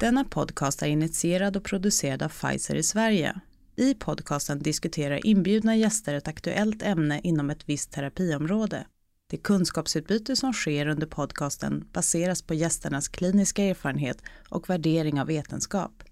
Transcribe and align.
Denna 0.00 0.24
podcast 0.24 0.82
är 0.82 0.86
initierad 0.86 1.56
och 1.56 1.64
producerad 1.64 2.22
av 2.22 2.28
Pfizer 2.28 2.74
i 2.74 2.82
Sverige. 2.82 3.40
I 3.76 3.94
podcasten 3.94 4.58
diskuterar 4.58 5.26
inbjudna 5.26 5.76
gäster 5.76 6.14
ett 6.14 6.28
aktuellt 6.28 6.82
ämne 6.82 7.20
inom 7.24 7.50
ett 7.50 7.68
visst 7.68 7.92
terapiområde. 7.92 8.86
Det 9.30 9.36
kunskapsutbyte 9.36 10.36
som 10.36 10.52
sker 10.52 10.86
under 10.86 11.06
podcasten 11.06 11.84
baseras 11.92 12.42
på 12.42 12.54
gästernas 12.54 13.08
kliniska 13.08 13.64
erfarenhet 13.64 14.22
och 14.48 14.70
värdering 14.70 15.20
av 15.20 15.26
vetenskap. 15.26 16.02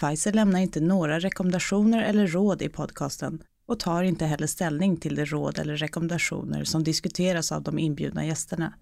Pfizer 0.00 0.32
lämnar 0.32 0.60
inte 0.60 0.80
några 0.80 1.18
rekommendationer 1.18 2.02
eller 2.02 2.26
råd 2.26 2.62
i 2.62 2.68
podcasten 2.68 3.42
och 3.66 3.80
tar 3.80 4.02
inte 4.02 4.24
heller 4.24 4.46
ställning 4.46 4.96
till 4.96 5.14
de 5.14 5.24
råd 5.24 5.58
eller 5.58 5.76
rekommendationer 5.76 6.64
som 6.64 6.84
diskuteras 6.84 7.52
av 7.52 7.62
de 7.62 7.78
inbjudna 7.78 8.26
gästerna. 8.26 8.72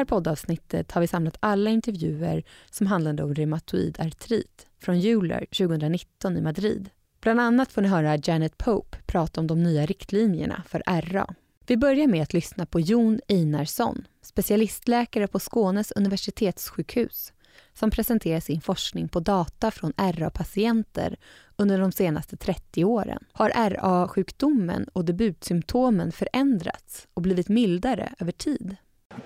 Här 0.00 0.04
poddavsnittet 0.04 0.92
har 0.92 1.00
vi 1.00 1.06
samlat 1.06 1.36
alla 1.40 1.70
intervjuer 1.70 2.42
som 2.70 2.86
handlade 2.86 3.22
om 3.22 3.34
reumatoid 3.34 4.00
artrit 4.00 4.66
från 4.78 4.94
Euler 4.94 5.44
2019 5.44 6.36
i 6.36 6.40
Madrid. 6.40 6.90
Bland 7.20 7.40
annat 7.40 7.72
får 7.72 7.82
ni 7.82 7.88
höra 7.88 8.18
Janet 8.24 8.58
Pope 8.58 8.98
prata 9.06 9.40
om 9.40 9.46
de 9.46 9.62
nya 9.62 9.86
riktlinjerna 9.86 10.62
för 10.68 10.82
RA. 10.86 11.34
Vi 11.66 11.76
börjar 11.76 12.06
med 12.06 12.22
att 12.22 12.32
lyssna 12.32 12.66
på 12.66 12.80
Jon 12.80 13.20
Einarsson, 13.28 14.06
specialistläkare 14.22 15.26
på 15.26 15.38
Skånes 15.38 15.92
universitetssjukhus 15.92 17.32
som 17.74 17.90
presenterar 17.90 18.40
sin 18.40 18.60
forskning 18.60 19.08
på 19.08 19.20
data 19.20 19.70
från 19.70 19.92
RA-patienter 19.96 21.16
under 21.56 21.78
de 21.78 21.92
senaste 21.92 22.36
30 22.36 22.84
åren. 22.84 23.24
Har 23.32 23.50
RA-sjukdomen 23.50 24.88
och 24.92 25.04
debutsymptomen 25.04 26.12
förändrats 26.12 27.08
och 27.14 27.22
blivit 27.22 27.48
mildare 27.48 28.14
över 28.18 28.32
tid? 28.32 28.76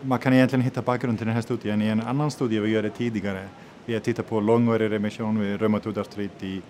Man 0.03 0.19
kan 0.19 0.33
egentligen 0.33 0.63
hitta 0.63 0.83
bakgrund 0.83 1.19
till 1.19 1.27
den 1.27 1.35
här 1.35 1.43
studien 1.43 1.83
i 1.83 1.87
en 1.87 2.01
annan 2.01 2.31
studie 2.31 2.61
vi 2.61 2.75
gjorde 2.75 2.91
tidigare. 2.91 3.49
Vi 3.85 3.93
har 3.93 4.01
tittat 4.01 4.29
på 4.29 4.41
långvarig 4.41 4.91
remission 4.91 5.41
vid 5.41 5.61
reumatoid 5.61 5.99
artrit 5.99 6.43
i, 6.43 6.63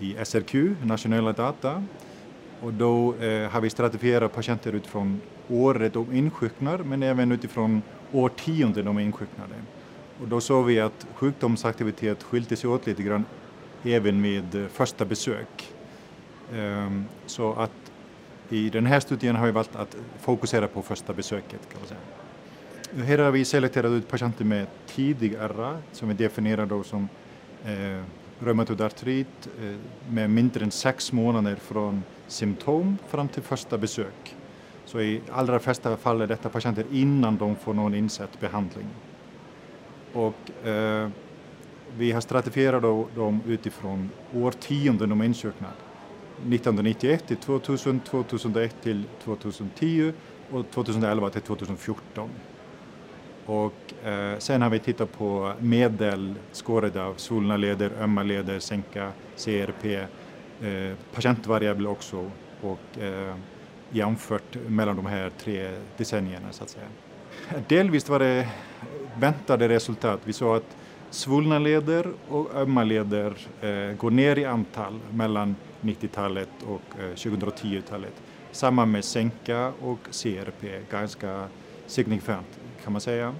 i 0.00 0.16
SRQ, 0.24 0.54
nationella 0.84 1.32
data. 1.32 1.84
Och 2.60 2.72
då 2.72 3.14
eh, 3.14 3.50
har 3.50 3.60
vi 3.60 3.70
stratifierat 3.70 4.34
patienter 4.34 4.72
utifrån 4.72 5.20
året 5.48 5.92
de 5.92 6.12
insjuknar 6.12 6.78
men 6.78 7.02
även 7.02 7.32
utifrån 7.32 7.82
årtionden 8.12 8.84
de 8.84 8.98
insjuknade. 8.98 9.54
Och 10.20 10.28
då 10.28 10.40
såg 10.40 10.66
vi 10.66 10.80
att 10.80 11.06
sjukdomsaktivitet 11.14 12.22
skilte 12.22 12.56
sig 12.56 12.70
åt 12.70 12.86
lite 12.86 13.02
grann 13.02 13.24
även 13.82 14.22
vid 14.22 14.54
eh, 14.54 14.66
första 14.66 15.04
besök. 15.04 15.74
Um, 16.52 17.04
så 17.26 17.52
att 17.52 17.92
i 18.48 18.70
den 18.70 18.86
här 18.86 19.00
studien 19.00 19.36
har 19.36 19.46
vi 19.46 19.52
valt 19.52 19.76
att 19.76 19.96
fokusera 20.20 20.68
på 20.68 20.82
första 20.82 21.12
besöket 21.12 21.60
kan 21.72 21.80
man 21.80 21.88
säga. 21.88 22.21
Här 22.96 23.18
har 23.18 23.30
vi 23.30 23.44
selekterat 23.44 23.90
ut 23.90 24.08
patienter 24.08 24.44
med 24.44 24.66
tidig 24.86 25.36
RA 25.40 25.78
som 25.92 26.08
vi 26.08 26.14
definierar 26.14 26.66
då 26.66 26.82
som 26.82 27.08
eh, 27.64 28.02
reumatoid 28.38 28.80
artrit 28.80 29.48
eh, 29.62 29.76
med 30.10 30.30
mindre 30.30 30.64
än 30.64 30.70
sex 30.70 31.12
månader 31.12 31.56
från 31.56 32.02
symptom 32.26 32.98
fram 33.08 33.28
till 33.28 33.42
första 33.42 33.78
besök. 33.78 34.36
Så 34.84 35.00
i 35.00 35.20
allra 35.30 35.58
flesta 35.58 35.96
fall 35.96 36.20
är 36.20 36.26
detta 36.26 36.48
patienter 36.48 36.84
innan 36.92 37.36
de 37.36 37.56
får 37.56 37.74
någon 37.74 37.94
insatt 37.94 38.40
behandling. 38.40 38.86
Och 40.12 40.66
eh, 40.66 41.08
vi 41.96 42.12
har 42.12 42.20
stratifierat 42.20 42.82
dem 43.14 43.40
utifrån 43.46 44.10
årtionden 44.34 45.08
de 45.08 45.22
insökna. 45.22 45.68
1991 46.36 47.26
till 47.26 47.36
2000, 47.36 48.00
2001 48.00 48.76
till 48.82 49.04
2010 49.24 50.12
och 50.50 50.70
2011 50.70 51.30
till 51.30 51.42
2014. 51.42 52.30
Och 53.46 54.06
eh, 54.06 54.38
sen 54.38 54.62
har 54.62 54.70
vi 54.70 54.78
tittat 54.78 55.12
på 55.12 55.52
medel 55.60 56.34
skårade 56.52 57.04
av 57.04 57.14
svullna 57.14 57.56
leder, 57.56 57.90
ömma 58.00 58.22
leder, 58.22 58.58
sänka, 58.58 59.12
CRP, 59.36 59.84
eh, 60.62 60.96
patientvariabel 61.14 61.86
också 61.86 62.30
och 62.60 62.98
eh, 63.02 63.34
jämfört 63.90 64.56
mellan 64.68 64.96
de 64.96 65.06
här 65.06 65.30
tre 65.38 65.70
decennierna 65.96 66.52
så 66.52 66.64
att 66.64 66.70
säga. 66.70 66.86
Delvis 67.68 68.08
var 68.08 68.18
det 68.18 68.48
väntade 69.18 69.68
resultat. 69.68 70.20
Vi 70.24 70.32
såg 70.32 70.56
att 70.56 70.76
svullna 71.10 71.58
leder 71.58 72.12
och 72.28 72.54
ömma 72.54 72.84
leder 72.84 73.36
eh, 73.60 73.96
går 73.96 74.10
ner 74.10 74.38
i 74.38 74.44
antal 74.44 75.00
mellan 75.10 75.56
90-talet 75.80 76.48
och 76.66 77.00
eh, 77.00 77.14
2010-talet. 77.14 78.22
Samma 78.52 78.86
med 78.86 79.04
sänka 79.04 79.72
och 79.80 79.98
CRP, 80.10 80.90
ganska 80.90 81.48
signifikant 81.86 82.61
kan 82.84 82.92
man 82.92 83.00
säga. 83.00 83.34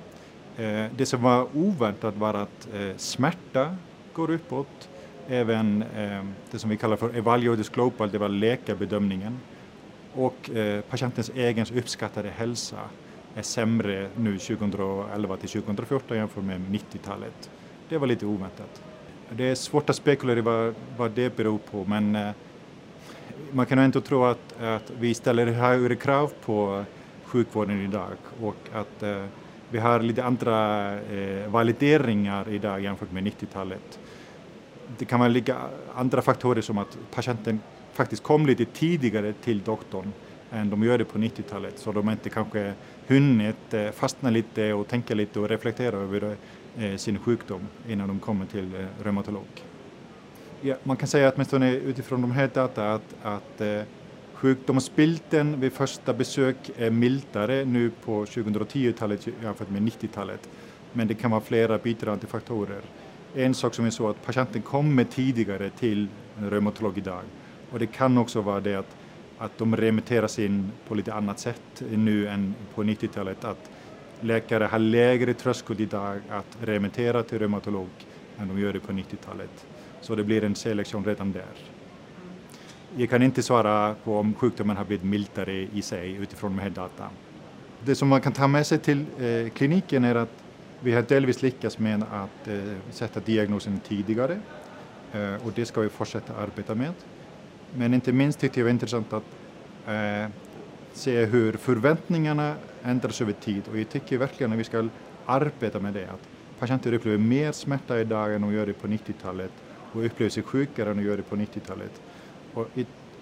Eh, 0.57 0.85
det 0.97 1.07
som 1.07 1.23
var 1.23 1.47
oväntat 1.55 2.17
var 2.17 2.35
att 2.35 2.69
eh, 2.75 2.97
smärta 2.97 3.77
går 4.13 4.31
uppåt. 4.31 4.89
Även 5.29 5.83
eh, 5.83 6.25
det 6.51 6.59
som 6.59 6.71
vi 6.71 6.77
kallar 6.77 6.97
för 6.97 7.17
evaluated 7.17 7.67
global, 7.73 8.11
det 8.11 8.19
var 8.19 8.29
läkarbedömningen. 8.29 9.41
Och 10.15 10.51
eh, 10.51 10.81
patientens 10.81 11.31
egen 11.35 11.67
uppskattade 11.75 12.29
hälsa 12.29 12.79
är 13.35 13.43
sämre 13.43 14.09
nu 14.17 14.39
2011 14.39 15.37
till 15.37 15.49
2014 15.49 16.17
jämfört 16.17 16.45
med 16.45 16.61
90-talet. 16.61 17.51
Det 17.89 17.99
var 17.99 18.07
lite 18.07 18.27
oväntat. 18.27 18.83
Det 19.31 19.45
är 19.45 19.55
svårt 19.55 19.91
att 19.91 19.97
spekulera 19.97 20.39
i 20.39 20.43
vad, 20.43 20.75
vad 20.97 21.11
det 21.11 21.37
beror 21.37 21.59
på 21.59 21.85
men 21.85 22.17
eh, 22.17 22.31
man 23.53 23.67
kan 23.67 23.79
ändå 23.79 24.01
tro 24.01 24.25
att, 24.25 24.63
att 24.63 24.93
vi 25.01 25.15
ställer 25.15 25.47
högre 25.47 25.97
krav 25.97 26.33
på 26.45 26.85
sjukvården 27.33 27.81
idag 27.81 28.17
och 28.41 28.57
att 28.73 29.03
eh, 29.03 29.25
vi 29.71 29.79
har 29.79 30.01
lite 30.01 30.25
andra 30.25 30.93
eh, 31.01 31.49
valideringar 31.49 32.49
idag 32.49 32.81
jämfört 32.81 33.13
med 33.13 33.25
90-talet. 33.25 33.99
Det 34.99 35.05
kan 35.05 35.21
vara 35.21 35.29
lika 35.29 35.57
andra 35.95 36.23
faktorer 36.23 36.61
som 36.61 36.79
att 36.79 36.99
patienten 37.15 37.61
faktiskt 37.93 38.23
kom 38.23 38.47
lite 38.47 38.65
tidigare 38.65 39.33
till 39.33 39.63
doktorn 39.63 40.13
än 40.51 40.71
de 40.71 40.83
gör 40.83 40.99
det 40.99 41.05
på 41.05 41.19
90-talet 41.19 41.79
så 41.79 41.93
de 41.93 42.11
inte 42.11 42.31
kanske 42.31 42.73
hunnit 43.07 43.75
eh, 43.75 43.91
fastna 43.91 44.31
lite 44.31 44.73
och 44.73 44.89
tänka 44.89 45.15
lite 45.15 45.41
och 45.41 45.49
reflektera 45.49 45.97
över 45.97 46.37
eh, 46.79 46.97
sin 46.97 47.19
sjukdom 47.19 47.61
innan 47.89 48.09
de 48.09 48.21
kommer 48.21 48.47
till 48.47 48.75
eh, 48.75 49.05
reumatolog. 49.05 49.47
Ja, 50.61 50.75
man 50.83 50.97
kan 50.97 51.09
säga 51.09 51.29
att 51.29 51.35
åtminstone 51.35 51.73
utifrån 51.73 52.21
de 52.23 52.31
här 52.31 52.51
data 52.55 52.93
att, 52.93 53.15
att 53.23 53.61
eh, 53.61 53.83
Sjukdomsbilden 54.43 55.61
vid 55.61 55.73
första 55.73 56.15
besök 56.15 56.57
är 56.77 56.91
mildare 56.91 57.65
nu 57.65 57.91
på 58.05 58.25
2010-talet 58.25 59.29
jämfört 59.43 59.71
med 59.71 59.83
90-talet. 59.83 60.49
Men 60.93 61.09
det 61.09 61.15
kan 61.15 61.31
vara 61.31 61.41
flera 61.41 61.79
bidragande 61.79 62.27
faktorer. 62.27 62.81
En 63.35 63.55
sak 63.55 63.75
som 63.75 63.85
är 63.85 63.91
så 63.91 64.09
att 64.09 64.25
patienten 64.25 64.63
kommer 64.63 65.05
tidigare 65.05 65.71
till 65.71 66.09
en 66.39 66.51
reumatolog 66.51 66.99
idag. 66.99 67.23
Och 67.71 67.79
det 67.79 67.87
kan 67.87 68.19
också 68.19 68.41
vara 68.41 68.61
det 68.61 68.75
att, 68.75 68.97
att 69.39 69.59
de 69.59 69.77
remitteras 69.77 70.39
in 70.39 70.73
på 70.89 70.95
lite 70.95 71.15
annat 71.15 71.39
sätt 71.39 71.83
nu 71.91 72.29
än 72.29 72.55
på 72.75 72.83
90-talet. 72.83 73.45
Att 73.45 73.71
läkare 74.21 74.65
har 74.65 74.79
lägre 74.79 75.35
tröskel 75.35 75.81
idag 75.81 76.21
att 76.29 76.59
remittera 76.63 77.23
till 77.23 77.39
reumatolog 77.39 77.89
än 78.39 78.49
de 78.49 78.59
gör 78.59 78.73
det 78.73 78.81
på 78.81 78.93
90-talet. 78.93 79.67
Så 80.01 80.15
det 80.15 80.25
blir 80.25 80.45
en 80.45 80.55
selektion 80.55 81.05
redan 81.05 81.33
där. 81.33 81.82
Jag 82.97 83.11
kan 83.11 83.23
inte 83.23 83.43
svara 83.43 83.95
på 84.05 84.19
om 84.19 84.35
sjukdomen 84.35 84.77
har 84.77 84.85
blivit 84.85 85.05
mildare 85.05 85.53
i 85.53 85.83
sig 85.83 86.13
utifrån 86.13 86.57
de 86.57 86.63
här 86.63 86.71
data. 86.71 87.09
Det 87.85 87.95
som 87.95 88.09
man 88.09 88.21
kan 88.21 88.33
ta 88.33 88.47
med 88.47 88.67
sig 88.67 88.79
till 88.79 89.05
eh, 89.19 89.51
kliniken 89.53 90.05
är 90.05 90.15
att 90.15 90.43
vi 90.81 90.93
har 90.93 91.03
delvis 91.03 91.43
lyckats 91.43 91.79
med 91.79 92.03
att 92.03 92.49
eh, 92.49 92.55
sätta 92.91 93.21
diagnosen 93.21 93.81
tidigare 93.89 94.41
eh, 95.13 95.47
och 95.47 95.53
det 95.55 95.67
ska 95.67 95.81
vi 95.81 95.89
fortsätta 95.89 96.37
arbeta 96.37 96.75
med. 96.75 96.93
Men 97.75 97.95
inte 97.95 98.13
minst 98.13 98.39
tyckte 98.39 98.61
jag 98.61 98.65
det 98.65 98.69
var 98.69 98.75
intressant 98.75 99.13
att 99.13 99.25
eh, 99.87 100.31
se 100.93 101.25
hur 101.25 101.53
förväntningarna 101.53 102.55
ändras 102.83 103.21
över 103.21 103.33
tid 103.33 103.63
och 103.71 103.79
jag 103.79 103.89
tycker 103.89 104.19
verkligen 104.19 104.53
att 104.53 104.59
vi 104.59 104.65
ska 104.65 104.89
arbeta 105.27 105.81
med 105.81 105.95
det. 105.95 106.05
Att 106.05 106.29
patienter 106.59 106.93
upplever 106.93 107.19
mer 107.19 107.53
smärta 107.53 108.01
idag 108.01 108.35
än 108.35 108.43
de 108.43 108.53
gör 108.55 108.67
det 108.67 108.73
på 108.73 108.87
90-talet 108.87 109.53
och 109.93 110.05
upplever 110.05 110.31
sig 110.31 110.43
sjukare 110.43 110.91
än 110.91 110.97
de 110.97 111.03
gör 111.03 111.17
det 111.17 111.23
på 111.23 111.37
90-talet. 111.37 112.01
Och 112.55 112.69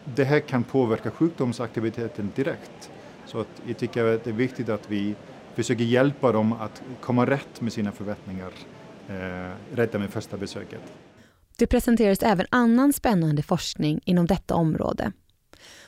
det 0.05 0.25
här 0.25 0.41
kan 0.41 0.65
påverka 0.65 1.11
sjukdomsaktiviteten 1.11 2.33
direkt. 2.37 2.91
Så 3.27 3.41
att 3.41 3.63
jag 3.67 3.79
tycker 3.79 4.05
att 4.05 4.25
det 4.25 4.31
är 4.31 4.35
viktigt 4.35 4.69
att 4.69 4.91
vi 4.91 5.15
försöker 5.55 5.85
hjälpa 5.85 6.33
dem 6.33 6.53
att 6.53 6.83
komma 7.01 7.27
rätt 7.27 7.61
med 7.61 7.73
sina 7.73 7.93
förväntningar 7.93 8.53
eh, 9.09 9.77
redan 9.77 10.01
med 10.01 10.11
första 10.11 10.37
besöket. 10.37 10.81
Det 11.57 11.67
presenteras 11.67 12.23
även 12.23 12.47
annan 12.51 12.93
spännande 12.93 13.43
forskning 13.43 14.01
inom 14.05 14.27
detta 14.27 14.55
område. 14.55 15.13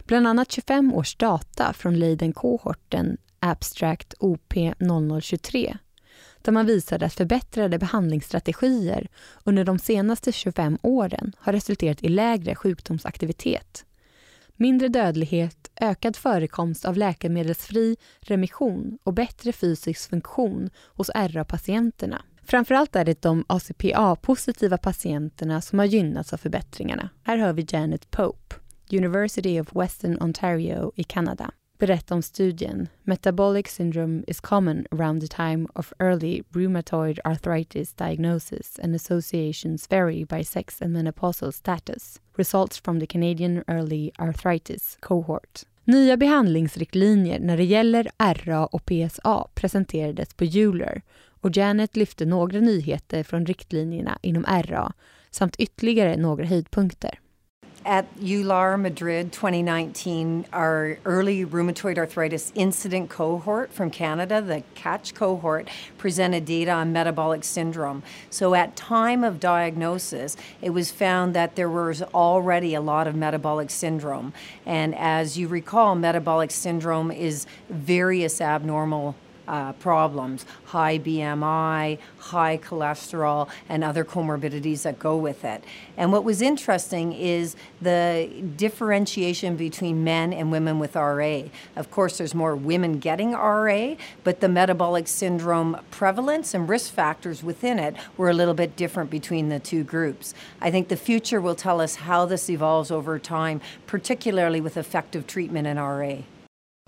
Bland 0.06 0.26
annat 0.26 0.52
25 0.52 0.92
års 0.92 1.16
data 1.16 1.72
från 1.72 1.98
Leiden-kohorten 1.98 3.16
Abstract 3.40 4.14
OP 4.18 4.54
0023 5.22 5.76
där 6.44 6.52
man 6.52 6.66
visade 6.66 7.06
att 7.06 7.14
förbättrade 7.14 7.78
behandlingsstrategier 7.78 9.08
under 9.44 9.64
de 9.64 9.78
senaste 9.78 10.32
25 10.32 10.78
åren 10.82 11.32
har 11.38 11.52
resulterat 11.52 12.02
i 12.02 12.08
lägre 12.08 12.54
sjukdomsaktivitet, 12.54 13.84
mindre 14.56 14.88
dödlighet, 14.88 15.70
ökad 15.80 16.16
förekomst 16.16 16.84
av 16.84 16.96
läkemedelsfri 16.96 17.96
remission 18.20 18.98
och 19.02 19.14
bättre 19.14 19.52
fysisk 19.52 20.10
funktion 20.10 20.70
hos 20.86 21.10
RA-patienterna. 21.14 22.22
Framförallt 22.44 22.96
är 22.96 23.04
det 23.04 23.22
de 23.22 23.44
ACPA-positiva 23.48 24.78
patienterna 24.78 25.60
som 25.60 25.78
har 25.78 25.86
gynnats 25.86 26.32
av 26.32 26.36
förbättringarna. 26.36 27.08
Här 27.22 27.36
hör 27.36 27.52
vi 27.52 27.66
Janet 27.68 28.10
Pope, 28.10 28.54
University 28.92 29.60
of 29.60 29.76
Western 29.76 30.22
Ontario 30.22 30.92
i 30.96 31.04
Kanada 31.04 31.50
berätta 31.82 32.14
om 32.14 32.23
studien 32.23 32.88
Metabolic 33.02 33.69
syndrome 33.69 34.25
is 34.26 34.40
common 34.40 34.87
around 34.90 35.20
the 35.20 35.26
time 35.37 35.67
of 35.75 35.93
early 35.99 36.43
rheumatoid 36.50 37.19
arthritis 37.25 37.93
diagnosis 37.93 38.79
and 38.82 38.94
associations 38.94 39.88
vary 39.90 40.25
by 40.25 40.44
sex 40.44 40.82
and 40.82 40.93
menopausal 40.93 41.52
status. 41.52 42.20
Results 42.37 42.81
from 42.81 43.00
the 43.00 43.06
Canadian 43.06 43.64
Early 43.67 44.11
Arthritis 44.19 44.99
Cohort. 45.00 45.62
Nya 45.84 46.17
behandlingsriktlinjer 46.17 47.40
när 47.40 47.56
det 47.56 47.64
gäller 47.64 48.11
RA 48.19 48.67
och 48.67 48.84
PSA 48.84 49.49
presenterades 49.55 50.34
på 50.34 50.44
Euler 50.44 51.02
och 51.40 51.56
Janet 51.56 51.96
lyfte 51.96 52.25
några 52.25 52.61
nyheter 52.61 53.23
från 53.23 53.46
riktlinjerna 53.46 54.19
inom 54.23 54.44
RA 54.44 54.93
samt 55.31 55.56
ytterligare 55.56 56.17
några 56.17 56.44
höjdpunkter. 56.44 57.19
At 57.84 58.17
EULAR 58.20 58.81
Madrid 58.81 59.32
2019, 59.32 60.46
our 60.52 60.99
early 61.05 61.44
rheumatoid 61.44 61.99
arthritis 61.99 62.52
incident 62.55 63.11
cohort 63.11 63.73
from 63.73 63.90
Canada, 63.90 64.40
the 64.40 64.62
CATCH 64.76 65.14
cohort, 65.14 65.69
presented 65.99 66.44
data 66.44 66.70
on 66.70 66.93
metabolic 66.93 67.43
syndrome. 67.43 68.05
So 68.31 68.55
at 68.55 68.76
time 68.76 69.25
of 69.25 69.40
diagnosis, 69.40 70.37
it 70.61 70.70
was 70.70 70.93
found 70.93 71.34
that 71.34 71.56
there 71.56 71.69
was 71.69 72.02
already 72.02 72.75
a 72.75 72.81
lot 72.81 73.08
of 73.08 73.17
metabolic 73.17 73.69
syndrome. 73.69 74.32
And 74.64 74.94
as 74.94 75.37
you 75.37 75.49
recall, 75.49 75.96
metabolic 75.96 76.52
syndrome 76.52 77.11
is 77.11 77.46
various 77.69 78.40
abnormal 78.40 79.17
uh, 79.48 79.72
problems 79.74 80.46
high 80.66 80.98
BMI, 80.98 81.98
high 82.18 82.56
cholesterol, 82.56 83.48
and 83.68 83.84
other 83.84 84.04
comorbidities 84.04 84.82
that 84.82 84.98
go 84.98 85.16
with 85.16 85.44
it. 85.44 85.62
And 85.96 86.12
what 86.12 86.24
was 86.24 86.40
interesting 86.40 87.12
is 87.12 87.56
the 87.80 88.30
differentiation 88.56 89.56
between 89.56 90.02
men 90.02 90.32
and 90.32 90.50
women 90.50 90.78
with 90.78 90.96
RA. 90.96 91.42
Of 91.76 91.90
course, 91.90 92.18
there's 92.18 92.34
more 92.34 92.56
women 92.56 92.98
getting 92.98 93.32
RA, 93.32 93.96
but 94.24 94.40
the 94.40 94.48
metabolic 94.48 95.08
syndrome 95.08 95.78
prevalence 95.90 96.54
and 96.54 96.68
risk 96.68 96.92
factors 96.92 97.42
within 97.42 97.78
it 97.78 97.94
were 98.16 98.30
a 98.30 98.34
little 98.34 98.54
bit 98.54 98.76
different 98.76 99.10
between 99.10 99.48
the 99.48 99.58
two 99.58 99.84
groups. 99.84 100.34
I 100.60 100.70
think 100.70 100.88
the 100.88 100.96
future 100.96 101.40
will 101.40 101.54
tell 101.54 101.80
us 101.80 101.96
how 101.96 102.24
this 102.24 102.48
evolves 102.48 102.90
over 102.90 103.18
time, 103.18 103.60
particularly 103.86 104.60
with 104.60 104.76
effective 104.76 105.26
treatment 105.26 105.66
in 105.66 105.78
RA. 105.78 106.22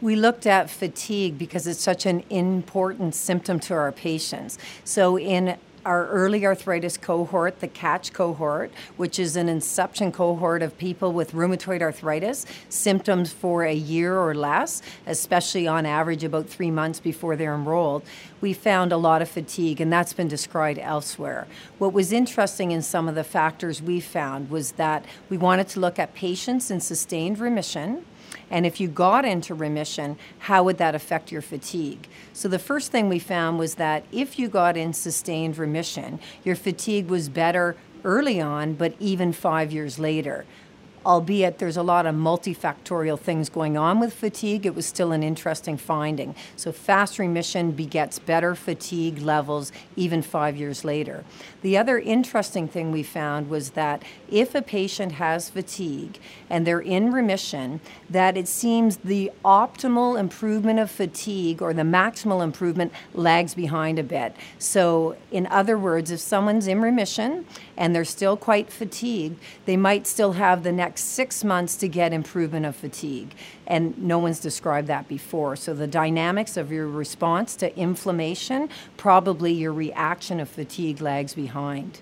We 0.03 0.17
looked 0.17 0.45
at 0.45 0.71
fatigue 0.71 1.39
because 1.39 1.69
it's 1.69 1.81
such 1.81 2.05
an 2.05 2.25
important 2.29 3.15
symptom 3.15 3.61
to 3.61 3.75
our 3.75 3.93
patients. 3.93 4.59
So, 4.83 5.17
in 5.17 5.57
our 5.87 6.09
early 6.09 6.45
arthritis 6.45 6.97
cohort, 6.97 7.61
the 7.61 7.69
CATCH 7.69 8.13
cohort, 8.13 8.73
which 8.97 9.21
is 9.21 9.37
an 9.37 9.49
inception 9.49 10.11
cohort 10.11 10.63
of 10.63 10.77
people 10.79 11.13
with 11.13 11.31
rheumatoid 11.31 11.81
arthritis, 11.81 12.45
symptoms 12.69 13.33
for 13.33 13.63
a 13.63 13.73
year 13.73 14.19
or 14.19 14.35
less, 14.35 14.83
especially 15.07 15.69
on 15.69 15.87
average 15.87 16.25
about 16.25 16.49
three 16.49 16.73
months 16.73 16.99
before 16.99 17.37
they're 17.37 17.55
enrolled, 17.55 18.03
we 18.41 18.53
found 18.53 18.91
a 18.91 18.97
lot 18.97 19.23
of 19.23 19.29
fatigue, 19.29 19.81
and 19.81 19.93
that's 19.93 20.13
been 20.13 20.27
described 20.27 20.81
elsewhere. 20.81 21.47
What 21.79 21.93
was 21.93 22.13
interesting 22.13 22.73
in 22.73 22.83
some 22.83 23.09
of 23.09 23.15
the 23.15 23.23
factors 23.23 23.81
we 23.81 24.01
found 24.01 24.51
was 24.51 24.73
that 24.73 25.05
we 25.29 25.39
wanted 25.39 25.69
to 25.69 25.79
look 25.81 26.01
at 26.01 26.15
patients 26.15 26.69
in 26.69 26.81
sustained 26.81 27.39
remission 27.39 28.05
and 28.51 28.67
if 28.67 28.81
you 28.81 28.89
got 28.89 29.25
into 29.25 29.55
remission, 29.55 30.17
how 30.41 30.65
would 30.65 30.79
that 30.79 30.95
affect 30.95 31.33
your 31.33 31.43
fatigue? 31.43 32.09
So 32.33 32.49
the 32.49 32.59
first 32.59 32.93
thing 32.93 33.09
we 33.09 33.19
found 33.19 33.59
was 33.59 33.77
that 33.77 34.05
if 34.13 34.39
you 34.39 34.49
got 34.49 34.77
in 34.77 34.93
sustained 34.93 35.59
remission, 35.59 36.21
your 36.45 36.57
fatigue 36.57 37.09
was 37.09 37.29
better 37.29 37.77
early 38.05 38.41
on, 38.41 38.75
but 38.75 38.95
even 39.01 39.33
five 39.33 39.73
years 39.73 39.99
later 39.99 40.45
albeit 41.05 41.59
there's 41.59 41.77
a 41.77 41.83
lot 41.83 42.07
of 42.07 42.15
multifactorial 42.15 43.19
things 43.19 43.49
going 43.49 43.77
on 43.77 44.01
with 44.01 44.13
fatigue, 44.13 44.67
it 44.67 44.75
was 44.75 44.87
still 44.87 45.13
an 45.13 45.23
interesting 45.23 45.77
finding. 45.77 46.35
So, 46.57 46.73
fast 46.73 47.19
remission 47.19 47.73
begets 47.73 48.19
better 48.19 48.55
fatigue 48.55 49.19
levels 49.19 49.73
even 49.97 50.23
five 50.23 50.57
years 50.57 50.85
later. 50.85 51.25
The 51.63 51.77
other 51.77 51.99
interesting 51.99 52.69
thing 52.69 52.91
we 52.91 53.03
found 53.03 53.49
was 53.49 53.71
that 53.71 54.03
if 54.31 54.55
a 54.55 54.63
patient 54.63 55.13
has 55.13 55.51
fatigue 55.51 56.19
and 56.49 56.67
they're 56.67 56.81
in 56.81 57.13
remission, 57.13 57.81
that 58.11 58.37
it 58.37 58.49
seems 58.49 58.99
the 58.99 59.31
optimal 59.45 60.19
improvement 60.19 60.79
of 60.79 60.91
fatigue 60.91 61.63
or 61.63 61.73
the 61.73 61.83
maximal 61.83 62.43
improvement 62.43 62.93
lags 63.15 63.55
behind 63.55 63.99
a 63.99 64.03
bit. 64.03 64.35
So, 64.59 65.17
in 65.31 65.47
other 65.49 65.79
words, 65.79 66.11
if 66.11 66.21
someone's 66.21 66.67
in 66.67 66.81
remission 66.81 67.47
and 67.77 67.95
they're 67.95 68.05
still 68.05 68.37
quite 68.37 68.71
fatigued, 68.71 69.41
they 69.67 69.77
might 69.77 70.07
still 70.07 70.33
have 70.33 70.63
the 70.63 70.73
next 70.73 71.05
six 71.05 71.45
months 71.45 71.77
to 71.77 71.89
get 71.89 72.13
improvement 72.13 72.67
of 72.67 72.77
fatigue. 72.77 73.35
And 73.67 73.97
no 73.99 74.19
one's 74.19 74.41
described 74.41 74.89
that 74.89 75.09
before. 75.09 75.57
So 75.57 75.75
the 75.75 75.87
dynamics 75.87 76.57
of 76.57 76.71
your 76.71 76.87
response 76.87 77.57
to 77.57 77.77
inflammation, 77.79 78.69
probably 78.97 79.53
your 79.53 79.73
reaction 79.73 80.41
of 80.41 80.49
fatigue 80.49 81.01
lags 81.01 81.35
behind. 81.35 82.01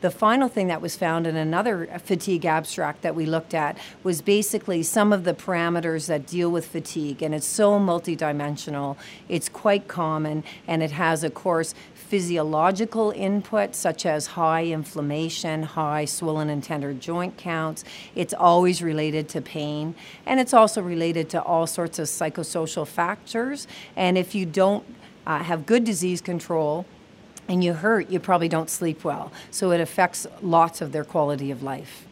The 0.00 0.10
final 0.12 0.48
thing 0.48 0.68
that 0.68 0.80
was 0.80 0.96
found 0.96 1.26
in 1.26 1.34
another 1.34 1.86
fatigue 2.04 2.46
abstract 2.46 3.02
that 3.02 3.16
we 3.16 3.26
looked 3.26 3.52
at 3.52 3.76
was 4.04 4.22
basically 4.22 4.84
some 4.84 5.12
of 5.12 5.24
the 5.24 5.34
parameters 5.34 6.06
that 6.06 6.24
deal 6.24 6.50
with 6.50 6.66
fatigue. 6.66 7.20
And 7.20 7.34
it's 7.34 7.46
so 7.46 7.80
multidimensional, 7.80 8.96
it's 9.28 9.48
quite 9.48 9.88
common, 9.88 10.44
and 10.68 10.84
it 10.84 10.92
has, 10.92 11.24
of 11.24 11.34
course, 11.34 11.74
physiological 11.94 13.10
input 13.10 13.74
such 13.74 14.06
as 14.06 14.28
high 14.28 14.66
inflammation, 14.66 15.64
high 15.64 16.04
swollen 16.04 16.48
and 16.48 16.62
tender 16.62 16.94
joint 16.94 17.36
counts. 17.36 17.84
It's 18.14 18.32
always 18.32 18.80
related 18.80 19.28
to 19.30 19.42
pain, 19.42 19.96
and 20.24 20.38
it's 20.38 20.54
also 20.54 20.80
related 20.80 21.28
to 21.30 21.42
all 21.42 21.66
sorts 21.66 21.98
of 21.98 22.06
psychosocial 22.06 22.86
factors. 22.86 23.66
And 23.96 24.16
if 24.16 24.32
you 24.34 24.46
don't 24.46 24.84
uh, 25.26 25.42
have 25.42 25.66
good 25.66 25.82
disease 25.84 26.20
control, 26.20 26.86
and 27.48 27.64
you 27.64 27.72
hurt, 27.72 28.10
you 28.10 28.20
probably 28.20 28.48
don't 28.48 28.70
sleep 28.70 29.04
well. 29.04 29.32
So 29.50 29.72
it 29.72 29.80
affects 29.80 30.26
lots 30.42 30.80
of 30.80 30.92
their 30.92 31.04
quality 31.04 31.50
of 31.50 31.62
life. 31.62 32.04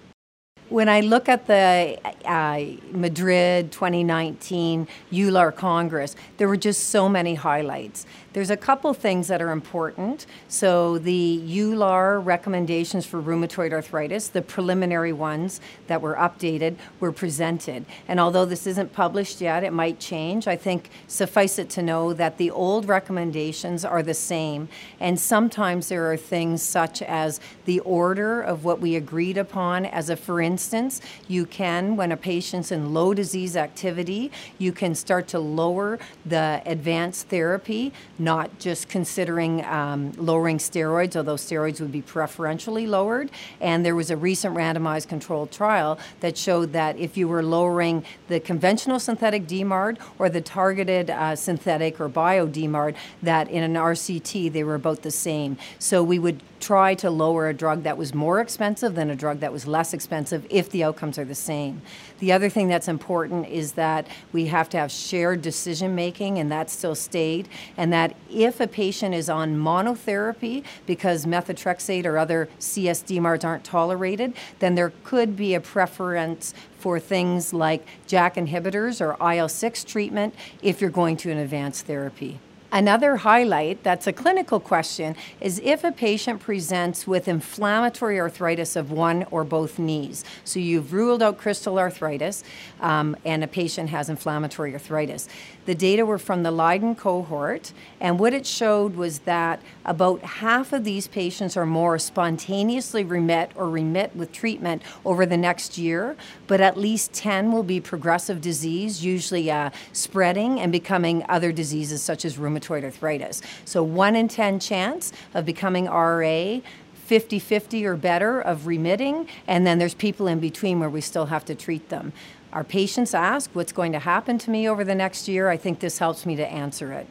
When 0.69 0.89
I 0.89 1.01
look 1.01 1.29
at 1.29 1.47
the 1.47 1.97
uh, 2.25 2.61
Madrid 2.91 3.71
2019 3.71 4.89
EULAR 5.13 5.55
Congress, 5.55 6.17
there 6.39 6.49
were 6.49 6.57
just 6.57 6.89
so 6.89 7.09
many 7.09 7.37
highlights. 7.37 8.05
There's 8.37 8.51
a 8.51 8.57
couple 8.59 8.93
things 8.93 9.29
that 9.29 9.41
are 9.41 9.51
important. 9.51 10.27
So 10.49 10.99
the 10.99 11.43
EULAR 11.47 12.23
recommendations 12.23 13.07
for 13.07 13.23
rheumatoid 13.23 13.73
arthritis, 13.73 14.29
the 14.29 14.43
preliminary 14.43 15.15
ones 15.15 15.59
that 15.87 16.03
were 16.03 16.17
updated, 16.17 16.77
were 17.01 17.13
presented. 17.13 17.87
And 18.07 18.21
although 18.21 18.45
this 18.45 18.67
isn't 18.67 18.93
published 18.93 19.41
yet, 19.41 19.65
it 19.65 19.73
might 19.73 19.99
change. 19.99 20.47
I 20.47 20.55
think 20.55 20.91
suffice 21.09 21.59
it 21.59 21.71
to 21.71 21.83
know 21.83 22.13
that 22.13 22.37
the 22.37 22.51
old 22.51 22.87
recommendations 22.87 23.87
are 23.87 24.03
the 24.03 24.13
same. 24.13 24.69
And 25.01 25.19
sometimes 25.19 25.89
there 25.89 26.13
are 26.13 26.19
things 26.19 26.61
such 26.61 27.01
as 27.01 27.41
the 27.65 27.81
order 27.81 28.43
of 28.43 28.67
what 28.67 28.81
we 28.81 28.97
agreed 28.97 29.39
upon. 29.39 29.87
As 29.87 30.11
a 30.11 30.17
for 30.17 30.43
instance, 30.43 31.01
you 31.27 31.47
can, 31.47 31.97
when 31.97 32.13
a 32.13 32.19
patient's 32.19 32.71
in 32.71 32.93
low 32.93 33.15
disease 33.15 33.57
activity, 33.57 34.31
you 34.59 34.73
can 34.73 34.95
start 34.95 35.27
to 35.29 35.39
lower 35.39 35.99
the 36.27 36.61
advanced 36.67 37.29
therapy 37.29 37.95
not 38.27 38.59
just 38.59 38.89
considering 38.89 39.65
um, 39.65 40.11
lowering 40.17 40.59
steroids, 40.59 41.15
although 41.15 41.37
steroids 41.37 41.81
would 41.81 41.93
be 41.93 42.03
preferentially 42.03 42.85
lowered. 42.85 43.31
And 43.61 43.87
there 43.87 43.95
was 43.95 44.11
a 44.11 44.17
recent 44.17 44.57
randomized 44.57 45.07
controlled 45.07 45.53
trial 45.53 45.97
that 46.19 46.37
showed 46.37 46.73
that 46.73 46.99
if 46.99 47.17
you 47.17 47.29
were 47.29 47.45
lowering 47.45 48.05
the 48.27 48.41
conventional 48.41 48.99
synthetic 48.99 49.47
DMARD 49.47 49.99
or 50.19 50.29
the 50.29 50.41
targeted 50.41 51.09
uh, 51.09 51.37
synthetic 51.37 52.01
or 52.01 52.09
bio 52.09 52.49
DMARD, 52.49 52.97
that 53.23 53.49
in 53.49 53.63
an 53.63 53.75
RCT 53.75 54.53
they 54.53 54.65
were 54.65 54.75
about 54.75 55.03
the 55.03 55.13
same. 55.13 55.57
So 55.79 56.03
we 56.03 56.19
would 56.19 56.43
try 56.59 56.95
to 56.97 57.11
lower 57.11 57.49
a 57.49 57.55
drug 57.55 57.85
that 57.85 57.97
was 57.97 58.13
more 58.13 58.41
expensive 58.41 58.97
than 58.97 59.09
a 59.09 59.15
drug 59.15 59.39
that 59.39 59.53
was 59.53 59.69
less 59.69 59.95
expensive 59.95 60.45
if 60.51 60.69
the 60.71 60.83
outcomes 60.83 61.17
are 61.17 61.25
the 61.25 61.35
same. 61.35 61.81
The 62.19 62.33
other 62.33 62.49
thing 62.49 62.69
that's 62.69 62.89
important 62.89 63.47
is 63.49 63.73
that 63.73 64.07
we 64.33 64.47
have 64.47 64.69
to 64.71 64.79
have 64.79 64.91
shared 64.91 65.43
decision 65.43 65.95
making, 65.95 66.39
and 66.39 66.51
that 66.51 66.71
still 66.71 66.95
stayed, 66.95 67.49
and 67.77 67.93
that 67.93 68.17
if 68.31 68.61
a 68.61 68.67
patient 68.67 69.15
is 69.15 69.29
on 69.29 69.57
monotherapy 69.57 70.65
because 70.87 71.27
methotrexate 71.27 72.07
or 72.07 72.17
other 72.17 72.49
CSDMARs 72.59 73.45
aren't 73.45 73.65
tolerated, 73.65 74.33
then 74.61 74.75
there 74.75 74.93
could 75.05 75.37
be 75.37 75.55
a 75.55 75.61
preference 75.61 76.55
for 76.79 76.99
things 76.99 77.53
like 77.53 77.87
JAK 78.07 78.37
inhibitors 78.37 79.01
or 79.01 79.17
IL 79.33 79.49
6 79.49 79.85
treatment 79.85 80.35
if 80.63 80.81
you're 80.81 80.91
going 80.91 81.17
to 81.19 81.31
an 81.31 81.39
advanced 81.39 81.87
therapy. 81.87 82.39
Another 82.73 83.17
highlight 83.17 83.85
that's 83.85 84.09
a 84.09 84.13
clinical 84.13 84.59
question 84.59 85.15
is 85.41 85.61
if 85.63 85.85
a 85.85 85.93
patient 85.93 86.41
presents 86.41 87.07
with 87.07 87.29
inflammatory 87.29 88.19
arthritis 88.19 88.75
of 88.75 88.91
one 88.91 89.25
or 89.31 89.45
both 89.45 89.79
knees. 89.79 90.25
So 90.45 90.59
you've 90.59 90.93
ruled 90.93 91.23
out 91.23 91.39
crystal 91.39 91.79
arthritis 91.79 92.43
um, 92.81 93.17
and 93.25 93.45
a 93.45 93.47
patient 93.47 93.91
has 93.91 94.09
inflammatory 94.09 94.73
arthritis. 94.73 95.29
The 95.67 95.77
data 95.77 96.05
were 96.05 96.19
from 96.19 96.43
the 96.43 96.51
Leiden 96.51 96.95
cohort, 96.95 97.73
and 98.01 98.19
what 98.19 98.33
it 98.33 98.47
showed 98.47 98.95
was 98.95 99.21
that 99.21 99.61
about 99.85 100.23
half 100.23 100.73
of 100.73 100.85
these 100.85 101.09
patients 101.09 101.57
or 101.57 101.67
more 101.67 101.99
spontaneously 101.99 103.05
remit 103.05 103.51
or 103.55 103.69
remit 103.69 104.15
with 104.15 104.33
treatment 104.33 104.83
over 105.05 105.25
the 105.25 105.37
next 105.37 105.79
year, 105.79 106.17
but 106.47 106.61
at 106.61 106.77
least 106.77 107.13
10 107.13 107.53
will 107.53 107.65
be 107.65 107.81
progressive 107.81 108.41
disease, 108.41 109.05
usually 109.05 109.51
uh, 109.51 109.71
spreading 109.93 110.61
and 110.61 110.71
becoming 110.71 111.25
other 111.29 111.51
diseases 111.53 112.03
such 112.03 112.25
as 112.25 112.37
rheumatoid 112.37 112.56
rheumatoid 112.57 112.85
arthritis. 112.85 113.43
So, 113.65 113.83
one 113.83 114.17
in 114.17 114.29
10 114.29 114.61
chance 114.61 115.13
of 115.35 115.45
becoming 115.45 115.87
RA. 115.87 116.61
50 117.07 117.39
50 117.39 117.87
or 117.87 117.97
better 117.97 118.41
of 118.41 118.67
remitting, 118.67 119.29
and 119.47 119.65
then 119.65 119.79
there's 119.79 119.95
people 119.95 120.27
in 120.27 120.41
between 120.41 120.81
where 120.81 120.91
we 120.91 121.01
still 121.01 121.27
have 121.27 121.45
to 121.45 121.55
treat 121.55 121.89
them. 121.89 122.13
Our 122.53 122.65
patients 122.65 123.15
ask 123.15 123.51
what's 123.53 123.73
going 123.73 123.93
to 123.93 123.99
happen 123.99 124.39
to 124.39 124.51
me 124.51 124.69
over 124.69 124.85
the 124.85 124.95
next 124.95 125.29
year. 125.29 125.49
I 125.55 125.59
think 125.59 125.79
this 125.79 125.99
helps 125.99 126.27
me 126.27 126.37
to 126.37 126.43
answer 126.43 126.93
it. 126.93 127.07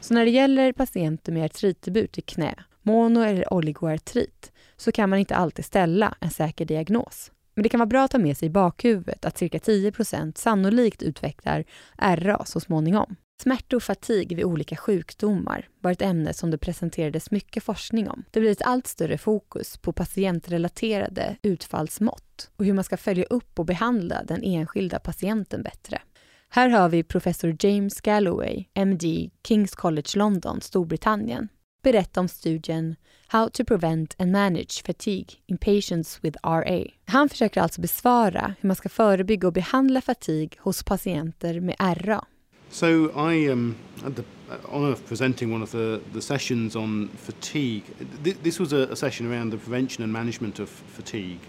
Så 0.00 0.14
när 0.14 0.24
det 0.24 0.30
gäller 0.30 0.72
patienter 0.72 1.32
med 1.32 1.44
artritdebut 1.44 2.18
i 2.18 2.20
knä, 2.20 2.54
mono 2.82 3.20
eller 3.20 3.52
oligoartrit, 3.52 4.52
så 4.76 4.92
kan 4.92 5.10
man 5.10 5.18
inte 5.18 5.36
alltid 5.36 5.64
ställa 5.64 6.14
en 6.20 6.30
säker 6.30 6.64
diagnos. 6.64 7.30
Men 7.54 7.62
det 7.62 7.68
kan 7.68 7.80
vara 7.80 7.86
bra 7.86 8.04
att 8.04 8.10
ta 8.10 8.18
med 8.18 8.36
sig 8.36 8.46
i 8.46 8.50
bakhuvudet 8.50 9.24
att 9.24 9.38
cirka 9.38 9.58
10% 9.58 10.38
sannolikt 10.38 11.02
utvecklar 11.02 11.64
RA 11.98 12.44
så 12.44 12.60
småningom. 12.60 13.16
Smärta 13.42 13.76
och 13.76 13.82
fatig 13.82 14.36
vid 14.36 14.44
olika 14.44 14.76
sjukdomar 14.76 15.68
var 15.80 15.92
ett 15.92 16.02
ämne 16.02 16.32
som 16.32 16.50
det 16.50 16.58
presenterades 16.58 17.30
mycket 17.30 17.62
forskning 17.62 18.08
om. 18.10 18.24
Det 18.30 18.40
blir 18.40 18.50
ett 18.50 18.62
allt 18.62 18.86
större 18.86 19.18
fokus 19.18 19.76
på 19.76 19.92
patientrelaterade 19.92 21.36
utfallsmått 21.42 22.50
och 22.56 22.64
hur 22.64 22.72
man 22.72 22.84
ska 22.84 22.96
följa 22.96 23.24
upp 23.24 23.58
och 23.58 23.66
behandla 23.66 24.22
den 24.24 24.42
enskilda 24.42 24.98
patienten 24.98 25.62
bättre. 25.62 26.02
Här 26.48 26.68
har 26.68 26.88
vi 26.88 27.02
professor 27.02 27.56
James 27.60 28.00
Galloway, 28.00 28.64
MD, 28.74 29.30
Kings 29.46 29.74
College 29.74 30.10
London, 30.14 30.60
Storbritannien, 30.60 31.48
berätta 31.82 32.20
om 32.20 32.28
studien 32.28 32.96
How 33.26 33.48
to 33.48 33.64
prevent 33.64 34.14
and 34.18 34.32
manage 34.32 34.82
fatigue 34.86 35.34
in 35.46 35.58
patients 35.58 36.18
with 36.22 36.38
RA. 36.42 36.84
Han 37.04 37.28
försöker 37.28 37.60
alltså 37.60 37.80
besvara 37.80 38.54
hur 38.60 38.66
man 38.66 38.76
ska 38.76 38.88
förebygga 38.88 39.48
och 39.48 39.54
behandla 39.54 40.00
fatig 40.00 40.56
hos 40.60 40.82
patienter 40.82 41.60
med 41.60 41.76
RA. 41.78 42.24
So 42.72 43.12
I 43.14 43.48
um, 43.48 43.76
had 44.02 44.16
the 44.16 44.24
honour 44.64 44.92
of 44.92 45.04
presenting 45.04 45.52
one 45.52 45.60
of 45.60 45.72
the, 45.72 46.00
the 46.14 46.22
sessions 46.22 46.74
on 46.74 47.08
fatigue. 47.08 47.84
This 48.22 48.58
was 48.58 48.72
a, 48.72 48.88
a 48.88 48.96
session 48.96 49.30
around 49.30 49.50
the 49.50 49.58
prevention 49.58 50.02
and 50.02 50.10
management 50.10 50.58
of 50.58 50.70
fatigue. 50.70 51.40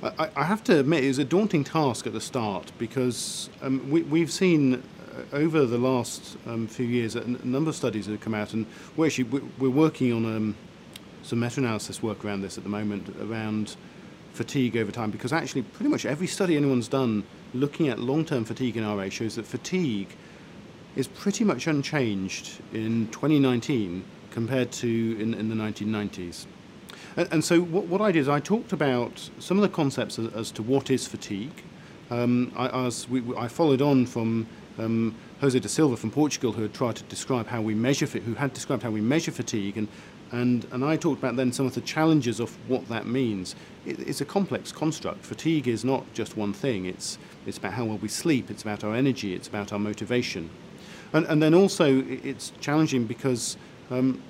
I, 0.00 0.30
I, 0.36 0.44
have 0.44 0.62
to 0.64 0.78
admit, 0.78 1.02
it 1.02 1.08
was 1.08 1.18
a 1.18 1.24
daunting 1.24 1.64
task 1.64 2.06
at 2.06 2.12
the 2.12 2.20
start 2.20 2.70
because 2.78 3.50
um, 3.62 3.90
we, 3.90 4.20
have 4.20 4.30
seen 4.30 4.74
uh, 4.74 4.80
over 5.32 5.66
the 5.66 5.76
last 5.76 6.36
um, 6.46 6.68
few 6.68 6.86
years 6.86 7.16
a 7.16 7.26
number 7.44 7.70
of 7.70 7.74
studies 7.74 8.06
that 8.06 8.12
have 8.12 8.20
come 8.20 8.34
out, 8.34 8.54
and 8.54 8.64
we're 8.96 9.06
actually 9.06 9.24
we're 9.58 9.70
working 9.70 10.12
on 10.12 10.24
um, 10.24 10.56
some 11.24 11.40
meta-analysis 11.40 12.00
work 12.00 12.24
around 12.24 12.42
this 12.42 12.56
at 12.56 12.62
the 12.62 12.70
moment 12.70 13.08
around 13.20 13.74
fatigue 14.34 14.76
over 14.76 14.92
time 14.92 15.10
because 15.10 15.32
actually 15.32 15.62
pretty 15.62 15.90
much 15.90 16.06
every 16.06 16.28
study 16.28 16.56
anyone's 16.56 16.86
done 16.86 17.24
looking 17.54 17.88
at 17.88 17.98
long-term 17.98 18.44
fatigue 18.44 18.76
in 18.76 18.86
RA 18.86 19.08
shows 19.08 19.34
that 19.34 19.44
fatigue 19.44 20.14
is 20.96 21.06
pretty 21.08 21.44
much 21.44 21.66
unchanged 21.66 22.60
in 22.72 23.08
2019 23.08 24.04
compared 24.30 24.70
to 24.72 25.16
in, 25.20 25.34
in 25.34 25.48
the 25.48 25.54
1990s. 25.54 26.46
And, 27.16 27.28
and 27.32 27.44
so 27.44 27.60
what, 27.60 27.86
what, 27.86 28.00
I 28.00 28.12
did 28.12 28.20
is 28.20 28.28
I 28.28 28.40
talked 28.40 28.72
about 28.72 29.28
some 29.38 29.58
of 29.58 29.62
the 29.62 29.68
concepts 29.68 30.18
as, 30.18 30.32
as 30.34 30.50
to 30.52 30.62
what 30.62 30.90
is 30.90 31.06
fatigue. 31.06 31.62
Um, 32.10 32.52
I, 32.56 32.86
as 32.86 33.08
we, 33.08 33.22
I 33.36 33.48
followed 33.48 33.82
on 33.82 34.06
from 34.06 34.46
um, 34.78 35.14
Jose 35.40 35.58
da 35.58 35.68
Silva 35.68 35.96
from 35.96 36.10
Portugal, 36.10 36.52
who 36.52 36.62
had 36.62 36.74
tried 36.74 36.96
to 36.96 37.02
describe 37.04 37.46
how 37.46 37.60
we 37.60 37.74
measure, 37.74 38.06
who 38.06 38.34
had 38.34 38.52
described 38.52 38.82
how 38.82 38.90
we 38.90 39.00
measure 39.00 39.32
fatigue, 39.32 39.76
and 39.76 39.88
and, 40.30 40.66
and 40.72 40.84
I 40.84 40.96
talked 40.96 41.18
about 41.18 41.36
then 41.36 41.52
some 41.52 41.64
of 41.64 41.74
the 41.74 41.80
challenges 41.80 42.38
of 42.38 42.50
what 42.68 42.86
that 42.88 43.06
means. 43.06 43.56
It, 43.86 43.98
it's 44.00 44.20
a 44.20 44.26
complex 44.26 44.70
construct. 44.70 45.24
Fatigue 45.24 45.66
is 45.66 45.86
not 45.86 46.04
just 46.12 46.36
one 46.36 46.52
thing. 46.52 46.84
It's 46.84 47.18
it's 47.46 47.56
about 47.56 47.72
how 47.72 47.86
well 47.86 47.98
we 47.98 48.08
sleep. 48.08 48.50
It's 48.50 48.62
about 48.62 48.84
our 48.84 48.94
energy. 48.94 49.34
It's 49.34 49.48
about 49.48 49.72
our 49.72 49.78
motivation, 49.78 50.50
and 51.12 51.26
and 51.26 51.42
then 51.42 51.54
also 51.54 52.02
it's 52.06 52.52
challenging 52.60 53.04
because 53.04 53.56
um, 53.90 54.22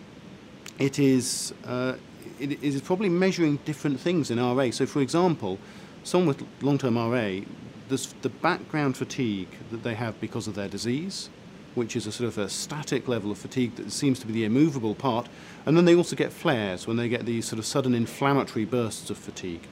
it 0.79 0.99
is 0.99 1.53
uh, 1.67 1.95
it 2.41 2.63
is 2.63 2.81
probably 2.81 3.09
measuring 3.09 3.57
different 3.65 3.99
things 4.01 4.31
in 4.31 4.39
RA. 4.39 4.71
So, 4.71 4.87
for 4.87 5.01
example, 5.01 5.59
someone 6.05 6.29
with 6.29 6.47
long-term 6.63 6.97
RA, 6.97 7.41
there's 7.89 8.15
the 8.23 8.29
background 8.29 8.97
fatigue 8.97 9.49
that 9.71 9.83
they 9.83 9.95
have 9.95 10.21
because 10.21 10.47
of 10.47 10.55
their 10.55 10.69
disease, 10.69 11.31
which 11.75 11.97
is 11.97 12.07
a 12.07 12.13
sort 12.13 12.29
of 12.29 12.39
a 12.39 12.49
static 12.49 13.09
level 13.09 13.31
of 13.31 13.39
fatigue 13.39 13.75
that 13.77 13.91
seems 13.91 14.19
to 14.21 14.27
be 14.27 14.33
the 14.33 14.45
immovable 14.45 14.95
part, 14.95 15.29
and 15.67 15.77
then 15.77 15.85
they 15.85 15.95
also 15.95 16.15
get 16.15 16.33
flares 16.33 16.87
when 16.87 16.97
they 16.97 17.09
get 17.09 17.27
these 17.27 17.47
sort 17.47 17.59
of 17.59 17.67
sudden 17.67 17.95
inflammatory 17.95 18.65
bursts 18.65 19.11
of 19.11 19.19
fatigue. 19.19 19.67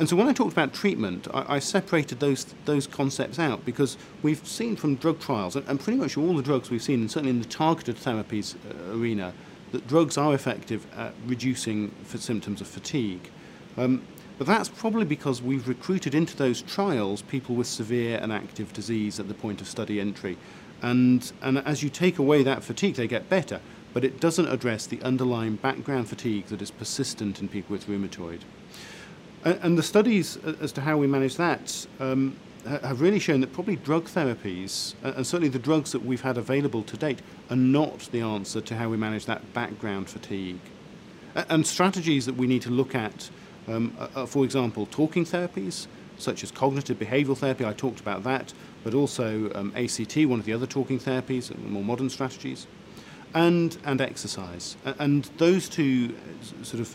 And 0.00 0.08
so 0.08 0.16
when 0.16 0.28
I 0.28 0.32
talked 0.32 0.52
about 0.52 0.72
treatment, 0.72 1.28
I, 1.34 1.56
I 1.56 1.58
separated 1.58 2.20
those 2.20 2.46
those 2.64 2.86
concepts 2.86 3.38
out 3.38 3.66
because 3.66 3.98
we've 4.22 4.44
seen 4.48 4.74
from 4.74 4.94
drug 4.94 5.20
trials, 5.20 5.56
and, 5.56 5.68
and 5.68 5.78
pretty 5.78 5.98
much 5.98 6.16
all 6.16 6.34
the 6.34 6.42
drugs 6.42 6.70
we've 6.70 6.82
seen, 6.82 7.00
and 7.00 7.10
certainly 7.10 7.30
in 7.30 7.38
the 7.38 7.46
targeted 7.46 7.96
therapies 7.96 8.54
uh, 8.54 8.96
arena, 8.96 9.34
that 9.72 9.86
drugs 9.86 10.16
are 10.16 10.34
effective 10.34 10.86
at 10.96 11.12
reducing 11.26 11.94
symptoms 12.06 12.62
of 12.62 12.66
fatigue. 12.66 13.30
Um, 13.76 14.02
but 14.38 14.46
that's 14.46 14.70
probably 14.70 15.04
because 15.04 15.42
we've 15.42 15.68
recruited 15.68 16.14
into 16.14 16.34
those 16.34 16.62
trials 16.62 17.20
people 17.20 17.54
with 17.54 17.66
severe 17.66 18.18
and 18.22 18.32
active 18.32 18.72
disease 18.72 19.20
at 19.20 19.28
the 19.28 19.34
point 19.34 19.60
of 19.60 19.68
study 19.68 20.00
entry. 20.00 20.38
And, 20.80 21.30
and 21.42 21.58
as 21.58 21.82
you 21.82 21.90
take 21.90 22.18
away 22.18 22.42
that 22.42 22.64
fatigue, 22.64 22.94
they 22.94 23.06
get 23.06 23.28
better, 23.28 23.60
but 23.92 24.02
it 24.02 24.18
doesn't 24.18 24.48
address 24.48 24.86
the 24.86 25.02
underlying 25.02 25.56
background 25.56 26.08
fatigue 26.08 26.46
that 26.46 26.62
is 26.62 26.70
persistent 26.70 27.38
in 27.38 27.48
people 27.48 27.74
with 27.74 27.86
rheumatoid. 27.86 28.40
And, 29.44 29.78
the 29.78 29.82
studies 29.82 30.36
as 30.60 30.70
to 30.72 30.82
how 30.82 30.98
we 30.98 31.06
manage 31.06 31.36
that 31.36 31.86
um, 31.98 32.36
have 32.66 33.00
really 33.00 33.18
shown 33.18 33.40
that 33.40 33.52
probably 33.52 33.76
drug 33.76 34.04
therapies, 34.04 34.94
and 35.02 35.26
certainly 35.26 35.48
the 35.48 35.58
drugs 35.58 35.92
that 35.92 36.04
we've 36.04 36.20
had 36.20 36.36
available 36.36 36.82
to 36.82 36.96
date, 36.96 37.20
are 37.48 37.56
not 37.56 38.00
the 38.12 38.20
answer 38.20 38.60
to 38.60 38.76
how 38.76 38.88
we 38.88 38.96
manage 38.96 39.24
that 39.26 39.54
background 39.54 40.10
fatigue. 40.10 40.60
And 41.34 41.66
strategies 41.66 42.26
that 42.26 42.36
we 42.36 42.46
need 42.46 42.62
to 42.62 42.70
look 42.70 42.94
at, 42.94 43.30
um, 43.66 43.96
are, 44.14 44.26
for 44.26 44.44
example, 44.44 44.86
talking 44.86 45.24
therapies, 45.24 45.86
such 46.18 46.42
as 46.42 46.50
cognitive 46.50 46.98
behavioral 46.98 47.36
therapy, 47.36 47.64
I 47.64 47.72
talked 47.72 48.00
about 48.00 48.24
that, 48.24 48.52
but 48.84 48.94
also 48.94 49.50
um, 49.54 49.72
ACT, 49.74 50.16
one 50.26 50.38
of 50.38 50.44
the 50.44 50.52
other 50.52 50.66
talking 50.66 50.98
therapies, 50.98 51.56
more 51.58 51.84
modern 51.84 52.10
strategies, 52.10 52.66
and, 53.32 53.78
and 53.84 54.00
exercise. 54.00 54.76
And 54.84 55.24
those 55.38 55.68
two 55.68 56.14
uh, 56.14 56.64
sort 56.64 56.80
of 56.80 56.94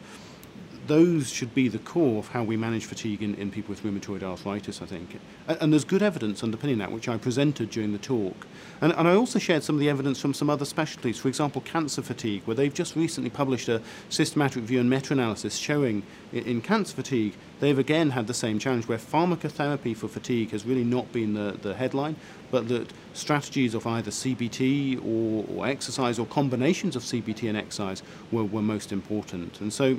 those 0.88 1.30
should 1.32 1.54
be 1.54 1.68
the 1.68 1.80
core 1.80 2.20
of 2.20 2.28
how 2.30 2.44
we 2.44 2.58
manage 2.58 2.86
fatigue 2.86 3.22
in, 3.22 3.36
in 3.36 3.52
people 3.52 3.70
with 3.70 3.84
rheumatoid 3.84 4.24
arthritis, 4.24 4.82
I 4.82 4.86
think. 4.86 5.20
And, 5.48 5.58
and, 5.62 5.74
there's 5.74 5.86
good 5.86 6.04
evidence 6.04 6.44
underpinning 6.44 6.78
that, 6.80 6.92
which 6.92 7.10
I 7.10 7.18
presented 7.18 7.72
during 7.72 7.92
the 7.92 7.98
talk. 7.98 8.46
And, 8.82 8.94
and, 8.94 9.08
I 9.08 9.16
also 9.16 9.40
shared 9.40 9.64
some 9.64 9.76
of 9.76 9.80
the 9.80 9.90
evidence 9.90 10.20
from 10.20 10.34
some 10.34 10.50
other 10.50 10.66
specialties, 10.66 11.18
for 11.18 11.28
example, 11.28 11.62
cancer 11.62 12.02
fatigue, 12.02 12.44
where 12.46 12.56
they've 12.56 12.74
just 12.74 12.96
recently 12.96 13.30
published 13.30 13.70
a 13.70 13.82
systematic 14.10 14.58
review 14.58 14.80
and 14.80 14.90
meta 14.90 15.14
analysis 15.14 15.56
showing 15.56 16.04
in, 16.32 16.44
in 16.46 16.62
cancer 16.62 16.96
fatigue, 16.96 17.34
they've 17.60 17.80
again 17.80 18.12
had 18.12 18.28
the 18.28 18.34
same 18.34 18.60
challenge 18.60 18.88
where 18.88 18.98
pharmacotherapy 18.98 19.96
for 19.96 20.08
fatigue 20.08 20.52
has 20.52 20.66
really 20.66 20.84
not 20.84 21.12
been 21.12 21.34
the, 21.34 21.58
the 21.62 21.74
headline, 21.74 22.16
but 22.52 22.68
that 22.68 22.92
strategies 23.14 23.74
of 23.74 23.88
either 23.88 24.12
CBT 24.12 25.04
or, 25.04 25.46
or 25.50 25.68
exercise 25.68 26.20
or 26.20 26.26
combinations 26.26 26.96
of 26.96 27.02
CBT 27.04 27.50
and 27.50 27.58
exercise 27.58 28.04
were, 28.32 28.44
were 28.44 28.62
most 28.62 28.92
important. 28.92 29.60
And 29.62 29.74
so 29.74 29.98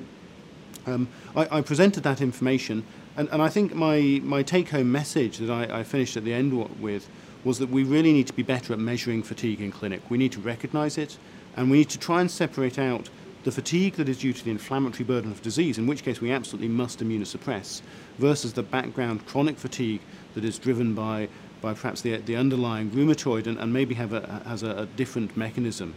um, 0.86 1.08
I, 1.34 1.58
I, 1.58 1.60
presented 1.60 2.02
that 2.04 2.20
information, 2.20 2.84
and, 3.16 3.28
and 3.30 3.42
I 3.42 3.48
think 3.48 3.74
my, 3.74 4.20
my 4.22 4.42
take 4.42 4.70
home 4.70 4.90
message 4.90 5.38
that 5.38 5.50
I, 5.50 5.80
I 5.80 5.82
finished 5.82 6.16
at 6.16 6.24
the 6.24 6.32
end 6.32 6.52
with 6.80 7.08
was 7.44 7.58
that 7.58 7.68
we 7.68 7.84
really 7.84 8.12
need 8.12 8.26
to 8.26 8.32
be 8.32 8.42
better 8.42 8.72
at 8.72 8.78
measuring 8.78 9.22
fatigue 9.22 9.60
in 9.60 9.70
clinic. 9.70 10.02
We 10.10 10.18
need 10.18 10.32
to 10.32 10.40
recognize 10.40 10.98
it, 10.98 11.18
and 11.56 11.70
we 11.70 11.78
need 11.78 11.90
to 11.90 11.98
try 11.98 12.20
and 12.20 12.30
separate 12.30 12.78
out 12.78 13.08
the 13.44 13.52
fatigue 13.52 13.94
that 13.94 14.08
is 14.08 14.18
due 14.18 14.32
to 14.32 14.44
the 14.44 14.50
inflammatory 14.50 15.04
burden 15.04 15.30
of 15.30 15.40
disease, 15.40 15.78
in 15.78 15.86
which 15.86 16.02
case 16.02 16.20
we 16.20 16.32
absolutely 16.32 16.68
must 16.68 16.98
immunosuppress, 16.98 17.80
versus 18.18 18.52
the 18.52 18.62
background 18.62 19.24
chronic 19.26 19.56
fatigue 19.56 20.00
that 20.34 20.44
is 20.44 20.58
driven 20.58 20.94
by, 20.94 21.28
by 21.60 21.72
perhaps 21.72 22.00
the, 22.00 22.16
the 22.16 22.34
underlying 22.34 22.90
rheumatoid 22.90 23.46
and, 23.46 23.56
and 23.58 23.72
maybe 23.72 23.94
have 23.94 24.12
a, 24.12 24.42
has 24.44 24.64
a, 24.64 24.70
a 24.70 24.86
different 24.86 25.36
mechanism. 25.36 25.94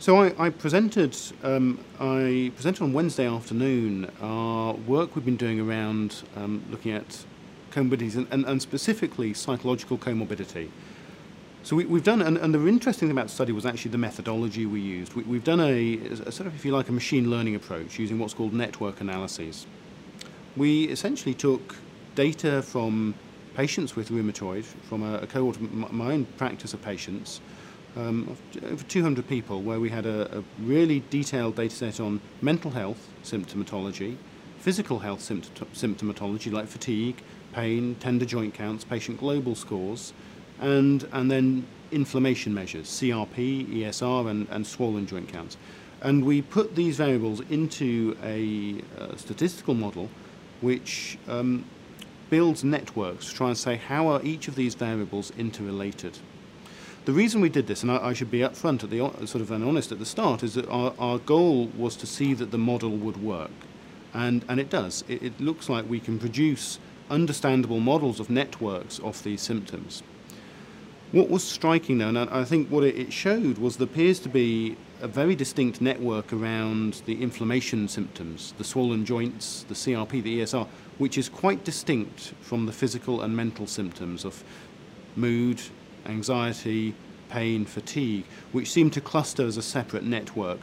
So 0.00 0.16
I, 0.22 0.46
I 0.46 0.48
presented. 0.48 1.14
Um, 1.42 1.78
I 2.00 2.52
presented 2.54 2.82
on 2.82 2.94
Wednesday 2.94 3.26
afternoon 3.26 4.10
our 4.22 4.72
work 4.72 5.14
we've 5.14 5.26
been 5.26 5.36
doing 5.36 5.60
around 5.60 6.22
um, 6.36 6.64
looking 6.70 6.92
at 6.92 7.26
comorbidities 7.70 8.16
and, 8.16 8.26
and, 8.30 8.46
and, 8.46 8.62
specifically 8.62 9.34
psychological 9.34 9.98
comorbidity. 9.98 10.70
So 11.64 11.76
we, 11.76 11.84
have 11.84 12.02
done, 12.02 12.22
and, 12.22 12.38
and, 12.38 12.54
the 12.54 12.66
interesting 12.66 13.08
thing 13.08 13.16
about 13.18 13.26
the 13.26 13.34
study 13.34 13.52
was 13.52 13.66
actually 13.66 13.90
the 13.90 13.98
methodology 13.98 14.64
we 14.64 14.80
used. 14.80 15.12
We, 15.12 15.36
have 15.36 15.44
done 15.44 15.60
a, 15.60 15.98
a, 15.98 16.32
sort 16.32 16.46
of, 16.46 16.54
if 16.54 16.64
you 16.64 16.72
like, 16.72 16.88
a 16.88 16.92
machine 16.92 17.30
learning 17.30 17.54
approach 17.54 17.98
using 17.98 18.18
what's 18.18 18.32
called 18.32 18.54
network 18.54 19.02
analyses. 19.02 19.66
We 20.56 20.84
essentially 20.84 21.34
took 21.34 21.76
data 22.14 22.62
from 22.62 23.14
patients 23.54 23.96
with 23.96 24.08
rheumatoid, 24.08 24.64
from 24.64 25.02
a, 25.02 25.18
a 25.18 25.26
cohort 25.26 25.60
my 25.70 26.14
own 26.14 26.24
practice 26.38 26.72
of 26.72 26.80
patients, 26.80 27.42
um, 27.96 28.36
over 28.64 28.84
200 28.84 29.28
people, 29.28 29.62
where 29.62 29.80
we 29.80 29.90
had 29.90 30.06
a, 30.06 30.38
a 30.38 30.44
really 30.60 31.02
detailed 31.10 31.56
data 31.56 31.74
set 31.74 32.00
on 32.00 32.20
mental 32.40 32.70
health 32.70 33.08
symptomatology, 33.24 34.16
physical 34.58 34.98
health 34.98 35.20
symptomatology 35.20 36.52
like 36.52 36.66
fatigue, 36.66 37.22
pain, 37.52 37.96
tender 37.96 38.24
joint 38.24 38.54
counts, 38.54 38.84
patient 38.84 39.18
global 39.18 39.54
scores, 39.54 40.12
and, 40.60 41.08
and 41.12 41.30
then 41.30 41.66
inflammation 41.90 42.54
measures, 42.54 42.86
CRP, 42.86 43.68
ESR, 43.68 44.30
and, 44.30 44.46
and 44.50 44.66
swollen 44.66 45.06
joint 45.06 45.28
counts. 45.28 45.56
And 46.02 46.24
we 46.24 46.42
put 46.42 46.76
these 46.76 46.96
variables 46.96 47.40
into 47.50 48.16
a, 48.22 48.82
a 48.98 49.18
statistical 49.18 49.74
model 49.74 50.08
which 50.60 51.18
um, 51.28 51.64
builds 52.28 52.64
networks 52.64 53.28
to 53.28 53.34
try 53.34 53.48
and 53.48 53.58
say 53.58 53.76
how 53.76 54.08
are 54.08 54.22
each 54.22 54.48
of 54.48 54.54
these 54.54 54.74
variables 54.74 55.32
interrelated. 55.36 56.18
The 57.06 57.12
reason 57.12 57.40
we 57.40 57.48
did 57.48 57.66
this, 57.66 57.82
and 57.82 57.90
I, 57.90 58.08
I 58.08 58.12
should 58.12 58.30
be 58.30 58.40
upfront 58.40 58.84
at 58.84 58.90
the 58.90 59.26
sort 59.26 59.40
of 59.40 59.50
and 59.50 59.64
honest 59.64 59.90
at 59.90 59.98
the 59.98 60.04
start, 60.04 60.42
is 60.42 60.54
that 60.54 60.68
our, 60.68 60.92
our 60.98 61.18
goal 61.18 61.68
was 61.76 61.96
to 61.96 62.06
see 62.06 62.34
that 62.34 62.50
the 62.50 62.58
model 62.58 62.90
would 62.90 63.22
work, 63.22 63.50
and 64.12 64.44
and 64.48 64.60
it 64.60 64.68
does. 64.68 65.02
It, 65.08 65.22
it 65.22 65.40
looks 65.40 65.70
like 65.70 65.88
we 65.88 65.98
can 65.98 66.18
produce 66.18 66.78
understandable 67.08 67.80
models 67.80 68.20
of 68.20 68.28
networks 68.28 68.98
of 68.98 69.22
these 69.24 69.40
symptoms. 69.40 70.02
What 71.12 71.28
was 71.30 71.42
striking 71.42 71.98
though, 71.98 72.08
and 72.08 72.18
I 72.18 72.44
think 72.44 72.68
what 72.68 72.84
it 72.84 73.12
showed 73.12 73.58
was 73.58 73.78
there 73.78 73.86
appears 73.86 74.20
to 74.20 74.28
be 74.28 74.76
a 75.00 75.08
very 75.08 75.34
distinct 75.34 75.80
network 75.80 76.32
around 76.32 77.02
the 77.06 77.20
inflammation 77.20 77.88
symptoms, 77.88 78.54
the 78.58 78.64
swollen 78.64 79.04
joints, 79.06 79.64
the 79.68 79.74
CRP, 79.74 80.22
the 80.22 80.40
ESR, 80.40 80.68
which 80.98 81.16
is 81.16 81.28
quite 81.28 81.64
distinct 81.64 82.34
from 82.42 82.66
the 82.66 82.72
physical 82.72 83.22
and 83.22 83.34
mental 83.34 83.66
symptoms 83.66 84.24
of 84.24 84.44
mood, 85.16 85.60
anxiety, 86.06 86.94
pain, 87.28 87.64
fatigue, 87.64 88.24
which 88.52 88.70
seem 88.70 88.90
to 88.90 89.00
cluster 89.00 89.46
as 89.46 89.56
a 89.56 89.62
separate 89.62 90.04
network. 90.04 90.58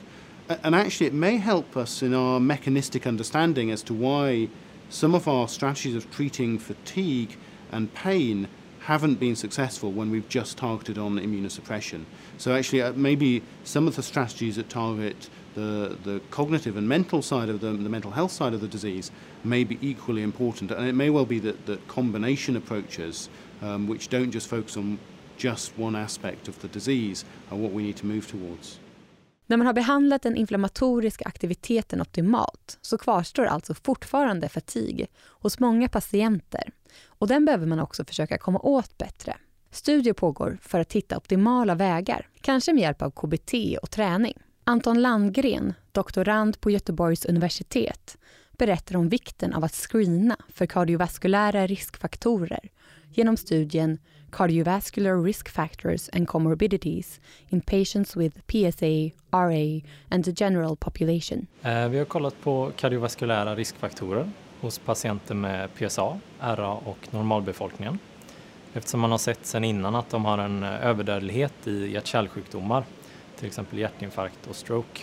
And 0.50 0.75
actually, 0.75 1.08
it 1.08 1.13
may 1.13 1.38
help 1.38 1.75
us 1.75 2.01
in 2.01 2.13
our 2.13 2.39
mechanistic 2.39 3.06
understanding 3.06 3.72
as 3.72 3.84
to 3.84 3.94
why 3.94 4.50
some 4.89 5.13
of 5.13 5.27
our 5.27 5.48
strategies 5.48 5.96
of 5.96 6.10
treating 6.12 6.58
fatigue 6.58 7.38
and 7.72 7.94
pain 7.94 8.48
haven't 8.79 9.20
been 9.20 9.36
successful 9.36 9.91
when 9.91 10.10
we've 10.10 10.29
just 10.29 10.58
targeted 10.58 10.98
on 10.98 11.20
immunosuppression. 11.20 12.06
So 12.38 12.56
actually, 12.56 12.82
uh, 12.82 12.94
maybe 12.94 13.44
some 13.65 13.86
of 13.86 13.98
the 13.98 14.03
strategies 14.03 14.56
that 14.56 14.70
target 14.70 15.29
the, 15.56 15.98
the 16.03 16.22
cognitive 16.29 16.77
and 16.77 16.88
mental 16.88 17.22
side 17.22 17.50
of 17.50 17.60
the, 17.60 17.72
the 17.72 17.89
mental 17.89 18.12
health 18.12 18.32
side 18.32 18.53
of 18.53 18.62
the 18.62 18.67
disease 18.67 19.12
may 19.44 19.63
be 19.63 19.77
equally 19.82 20.22
important. 20.22 20.72
And 20.72 20.88
it 20.88 20.94
may 20.94 21.10
well 21.10 21.25
be 21.25 21.39
that, 21.39 21.65
that 21.65 21.86
combination 21.88 22.56
approaches, 22.56 23.27
um, 23.62 23.88
which 23.88 24.08
don't 24.08 24.32
just 24.32 24.48
focus 24.48 24.77
on 24.77 25.00
just 25.38 25.79
one 25.79 26.03
aspect 26.03 26.50
of 26.50 26.56
the 26.58 26.67
disease, 26.67 27.25
and 27.50 27.62
what 27.62 27.72
we 27.72 27.82
need 27.82 27.98
to 27.98 28.06
move 28.06 28.22
towards. 28.22 28.79
När 29.50 29.58
man 29.58 29.67
har 29.67 29.74
behandlat 29.74 30.22
den 30.22 30.36
inflammatoriska 30.36 31.25
aktiviteten 31.25 32.01
optimalt 32.01 32.77
så 32.82 32.98
kvarstår 32.98 33.46
alltså 33.46 33.74
fortfarande 33.74 34.50
fatig 34.50 35.08
hos 35.17 35.60
många 35.60 35.89
patienter 35.89 36.72
och 37.06 37.27
den 37.27 37.46
behöver 37.46 37.65
man 37.65 37.79
också 37.79 38.06
försöka 38.06 38.38
komma 38.38 38.60
åt 38.60 38.98
bättre. 38.98 39.38
Studier 39.72 40.13
pågår 40.13 40.58
för 40.62 40.79
att 40.79 40.94
hitta 40.94 41.17
optimala 41.17 41.75
vägar, 41.75 42.27
kanske 42.41 42.74
med 42.74 42.82
hjälp 42.82 43.01
av 43.01 43.12
KBT 43.12 43.53
och 43.82 43.91
träning. 43.91 44.38
Anton 44.63 45.01
Landgren, 45.01 45.74
doktorand 45.91 46.62
på 46.62 46.72
Göteborgs 46.72 47.25
universitet, 47.25 48.17
berättar 48.57 48.95
om 48.95 49.09
vikten 49.09 49.53
av 49.53 49.63
att 49.63 49.73
screena 49.73 50.37
för 50.53 50.65
kardiovaskulära 50.65 51.67
riskfaktorer 51.67 52.70
genom 53.13 53.37
studien 53.37 54.00
Cardiovascular 54.31 55.24
Risk 55.24 55.50
Factors 55.50 56.09
and 56.13 56.27
Comorbidities 56.27 57.22
in 57.50 57.61
Patients 57.61 58.15
with 58.15 58.37
PSA, 58.48 59.11
RA 59.31 59.81
and 60.09 60.25
the 60.25 60.33
General 60.35 60.75
Population. 60.75 61.48
Eh, 61.61 61.87
vi 61.87 61.98
har 61.98 62.05
kollat 62.05 62.41
på 62.41 62.72
kardiovaskulära 62.77 63.55
riskfaktorer 63.55 64.31
hos 64.61 64.79
patienter 64.79 65.35
med 65.35 65.70
PSA, 65.75 66.20
RA 66.39 66.74
och 66.74 67.07
normalbefolkningen 67.11 68.00
eftersom 68.74 69.00
man 69.00 69.11
har 69.11 69.17
sett 69.17 69.46
sedan 69.46 69.63
innan 69.63 69.96
att 69.96 70.09
de 70.09 70.25
har 70.25 70.37
en 70.37 70.63
eh, 70.63 70.85
överdödlighet 70.85 71.67
i 71.67 71.91
hjärt-kärlsjukdomar, 71.91 72.83
till 73.35 73.48
exempel 73.48 73.79
hjärtinfarkt 73.79 74.48
och 74.48 74.55
stroke. 74.55 75.01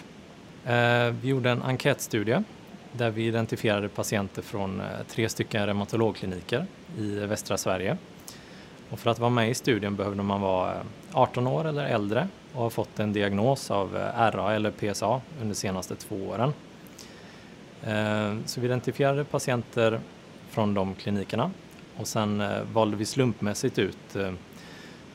Eh, 0.65 1.15
vi 1.23 1.29
gjorde 1.29 1.51
en 1.51 1.63
enkätstudie 1.63 2.45
där 2.97 3.11
vi 3.11 3.27
identifierade 3.27 3.89
patienter 3.89 4.43
från 4.43 4.81
eh, 4.81 4.87
tre 5.09 5.29
stycken 5.29 5.67
reumatologkliniker 5.67 6.67
i 6.99 7.11
västra 7.11 7.57
Sverige 7.57 7.97
och 8.91 8.99
för 8.99 9.11
att 9.11 9.19
vara 9.19 9.31
med 9.31 9.51
i 9.51 9.55
studien 9.55 9.97
behövde 9.97 10.23
man 10.23 10.41
vara 10.41 10.75
eh, 10.75 10.81
18 11.13 11.47
år 11.47 11.65
eller 11.65 11.85
äldre 11.85 12.29
och 12.53 12.63
ha 12.63 12.71
fått 12.71 12.99
en 12.99 13.13
diagnos 13.13 13.71
av 13.71 13.97
eh, 13.97 14.31
RA 14.31 14.55
eller 14.55 14.71
PSA 14.71 15.21
under 15.35 15.49
de 15.49 15.55
senaste 15.55 15.97
två 15.97 16.17
åren. 16.17 16.53
Så 18.47 18.61
vi 18.61 18.67
identifierade 18.67 19.25
patienter 19.25 20.01
från 20.51 20.75
de 20.75 20.95
klinikerna 20.95 21.51
och 21.97 22.07
sen 22.07 22.43
valde 22.73 22.97
vi 22.97 23.05
slumpmässigt 23.05 23.79
ut 23.79 24.17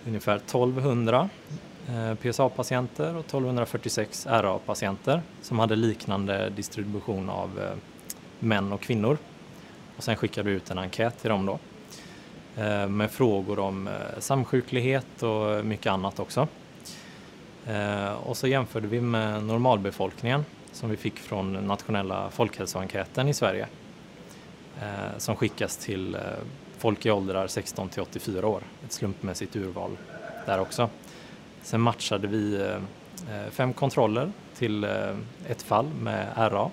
ungefär 0.08 0.36
1200 0.36 1.30
Eh, 1.96 2.16
PSA-patienter 2.16 3.16
och 3.16 3.26
1246 3.26 4.28
RA-patienter 4.30 5.22
som 5.42 5.60
hade 5.60 5.76
liknande 5.76 6.50
distribution 6.50 7.30
av 7.30 7.60
eh, 7.60 7.78
män 8.40 8.74
och 8.74 8.82
kvinnor. 8.82 9.18
Och 9.98 10.04
sen 10.04 10.16
skickade 10.16 10.50
vi 10.50 10.56
ut 10.56 10.72
en 10.72 10.78
enkät 10.78 11.20
till 11.22 11.30
dem 11.30 11.46
då. 11.46 11.60
Eh, 12.62 12.88
med 12.88 13.12
frågor 13.12 13.60
om 13.60 13.90
samsjuklighet 14.20 15.24
och 15.24 15.66
mycket 15.66 15.92
annat 15.92 16.20
också. 16.20 16.48
Och 18.24 18.38
så 18.38 18.48
jämförde 18.48 18.88
vi 18.88 19.02
med 19.02 19.44
normalbefolkningen 19.44 20.46
som 20.72 20.90
vi 20.90 20.98
fick 20.98 21.20
från 21.20 21.54
nationella 21.54 22.30
folkhälsoenkäten 22.30 23.28
i 23.28 23.34
Sverige 23.34 23.68
som 25.18 25.36
skickas 25.36 25.78
till 25.78 26.18
folk 26.78 27.06
i 27.06 27.12
åldrar 27.12 27.48
16 27.48 27.90
till 27.90 28.02
84 28.02 28.48
år, 28.48 28.64
ett 28.86 28.92
slumpmässigt 28.92 29.56
urval 29.56 29.98
där 30.46 30.60
också. 30.60 30.90
Sen 31.62 31.82
matchade 31.82 32.28
vi 32.28 32.62
eh, 32.62 32.76
eh, 33.36 33.50
fem 33.52 33.74
kontroller 33.74 34.32
till 34.56 34.84
eh, 34.84 34.92
ett 35.48 35.62
fall 35.62 35.86
med 36.02 36.28
RA 36.36 36.70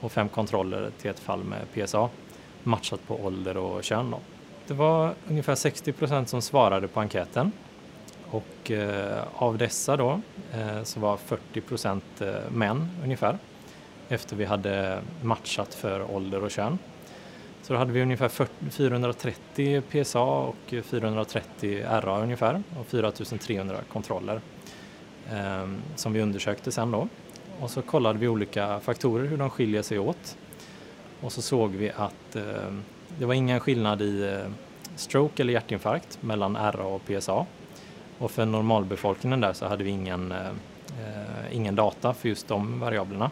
och 0.00 0.12
fem 0.12 0.28
kontroller 0.28 0.90
till 0.98 1.10
ett 1.10 1.20
fall 1.20 1.44
med 1.44 1.86
PSA 1.86 2.08
matchat 2.62 3.06
på 3.06 3.24
ålder 3.24 3.56
och 3.56 3.84
kön. 3.84 4.10
Då. 4.10 4.20
Det 4.66 4.74
var 4.74 5.14
ungefär 5.28 5.54
60 5.54 5.92
procent 5.92 6.28
som 6.28 6.42
svarade 6.42 6.88
på 6.88 7.00
enkäten 7.00 7.52
och 8.30 8.70
av 9.34 9.58
dessa 9.58 9.96
då 9.96 10.20
så 10.84 11.00
var 11.00 11.16
40 11.16 11.60
procent 11.60 12.22
män 12.50 12.88
ungefär 13.04 13.38
efter 14.08 14.36
vi 14.36 14.44
hade 14.44 15.00
matchat 15.22 15.74
för 15.74 16.14
ålder 16.14 16.44
och 16.44 16.50
kön. 16.50 16.78
Så 17.66 17.72
då 17.72 17.78
hade 17.78 17.92
vi 17.92 18.02
ungefär 18.02 18.30
430 18.70 19.82
PSA 19.90 20.20
och 20.22 20.74
430 20.84 21.84
RA 22.02 22.22
ungefär 22.22 22.62
och 22.80 22.86
4300 22.86 23.76
kontroller 23.92 24.40
eh, 25.30 25.68
som 25.96 26.12
vi 26.12 26.22
undersökte 26.22 26.72
sen 26.72 26.90
då. 26.90 27.08
Och 27.60 27.70
så 27.70 27.82
kollade 27.82 28.18
vi 28.18 28.28
olika 28.28 28.80
faktorer 28.80 29.26
hur 29.26 29.36
de 29.36 29.50
skiljer 29.50 29.82
sig 29.82 29.98
åt 29.98 30.36
och 31.20 31.32
så 31.32 31.42
såg 31.42 31.70
vi 31.70 31.90
att 31.90 32.36
eh, 32.36 32.42
det 33.18 33.26
var 33.26 33.34
ingen 33.34 33.60
skillnad 33.60 34.02
i 34.02 34.22
eh, 34.22 34.52
stroke 34.96 35.42
eller 35.42 35.52
hjärtinfarkt 35.52 36.18
mellan 36.22 36.56
RA 36.56 36.86
och 36.86 37.02
PSA. 37.06 37.46
Och 38.18 38.30
för 38.30 38.46
normalbefolkningen 38.46 39.40
där 39.40 39.52
så 39.52 39.66
hade 39.66 39.84
vi 39.84 39.90
ingen, 39.90 40.32
eh, 40.32 40.46
eh 40.46 41.56
ingen 41.56 41.74
data 41.74 42.14
för 42.14 42.28
just 42.28 42.48
de 42.48 42.80
variablerna. 42.80 43.30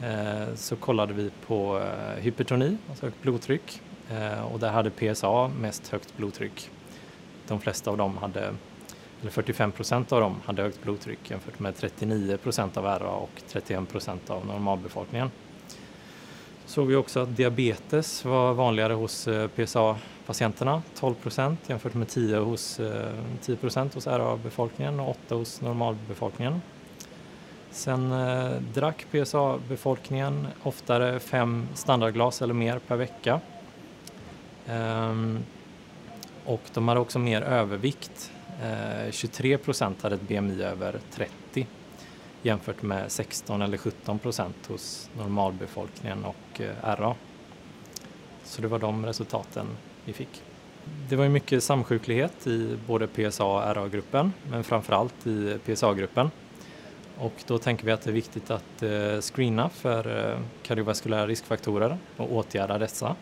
Eh, 0.00 0.54
så 0.54 0.76
kollade 0.76 1.12
vi 1.12 1.30
på 1.46 1.78
eh, 1.78 2.22
hypertoni, 2.22 2.76
alltså 2.88 3.06
högt 3.06 3.22
blodtryck, 3.22 3.80
eh, 4.10 4.52
och 4.52 4.60
där 4.60 4.70
hade 4.70 4.90
PSA 4.90 5.48
mest 5.48 5.88
högt 5.88 6.16
blodtryck. 6.16 6.70
De 7.48 7.60
flesta 7.60 7.90
av 7.90 7.96
dem 7.96 8.16
hade, 8.16 8.54
eller 9.20 9.30
45 9.30 9.72
procent 9.72 10.12
av 10.12 10.20
dem 10.20 10.36
hade 10.44 10.62
högt 10.62 10.82
blodtryck 10.82 11.30
jämfört 11.30 11.58
med 11.58 11.76
39 11.76 12.36
procent 12.36 12.76
av 12.76 12.84
RA 12.84 13.10
och 13.10 13.42
31 13.48 13.88
procent 13.88 14.30
av 14.30 14.46
normalbefolkningen 14.46 15.30
såg 16.66 16.86
vi 16.86 16.96
också 16.96 17.20
att 17.20 17.36
diabetes 17.36 18.24
var 18.24 18.54
vanligare 18.54 18.92
hos 18.92 19.28
PSA-patienterna, 19.56 20.82
12 20.94 21.14
procent 21.14 21.60
jämfört 21.66 21.94
med 21.94 22.08
10, 22.08 22.38
hos, 22.38 22.80
10 23.40 23.56
procent 23.56 23.94
hos 23.94 24.06
RA-befolkningen 24.06 25.00
och 25.00 25.10
8 25.10 25.34
hos 25.34 25.60
normalbefolkningen. 25.60 26.60
Sen 27.74 28.12
eh, 28.12 28.60
drack 28.74 29.06
PSA-befolkningen 29.10 30.46
oftare 30.62 31.20
fem 31.20 31.68
standardglas 31.74 32.42
eller 32.42 32.54
mer 32.54 32.78
per 32.78 32.96
vecka. 32.96 33.40
Ehm, 34.68 35.38
och 36.44 36.60
de 36.74 36.88
hade 36.88 37.00
också 37.00 37.18
mer 37.18 37.42
övervikt 37.42 38.32
eh, 38.62 39.10
23 39.10 39.58
procent 39.58 40.02
hade 40.02 40.14
ett 40.14 40.28
BMI 40.28 40.62
över 40.62 41.00
30 41.10 41.66
jämfört 42.42 42.82
med 42.82 43.12
16 43.12 43.62
eller 43.62 43.76
17 43.76 44.18
procent 44.18 44.66
hos 44.68 45.10
normalbefolkningen 45.18 46.24
och 46.24 46.60
eh, 46.60 46.96
RA. 46.96 47.14
Så 48.44 48.62
det 48.62 48.68
var 48.68 48.78
de 48.78 49.06
resultaten 49.06 49.66
vi 50.04 50.12
fick. 50.12 50.42
Det 51.08 51.16
var 51.16 51.24
ju 51.24 51.30
mycket 51.30 51.64
samsjuklighet 51.64 52.46
i 52.46 52.78
både 52.86 53.06
PSA 53.06 53.44
och 53.44 53.76
RA-gruppen, 53.76 54.32
men 54.50 54.64
framförallt 54.64 55.26
i 55.26 55.58
PSA-gruppen. 55.66 56.30
Och 57.18 57.32
då 57.46 57.58
tänker 57.58 57.86
vi 57.86 57.92
att 57.92 58.02
det 58.02 58.10
är 58.10 58.14
viktigt 58.14 58.50
att 58.50 58.82
eh, 58.82 59.20
screena 59.20 59.68
för 59.68 60.30
eh, 60.32 60.38
kardiovaskulära 60.62 61.26
riskfaktorer 61.26 61.98
och 62.16 62.32
åtgärda 62.32 62.78
dessa 62.78 63.16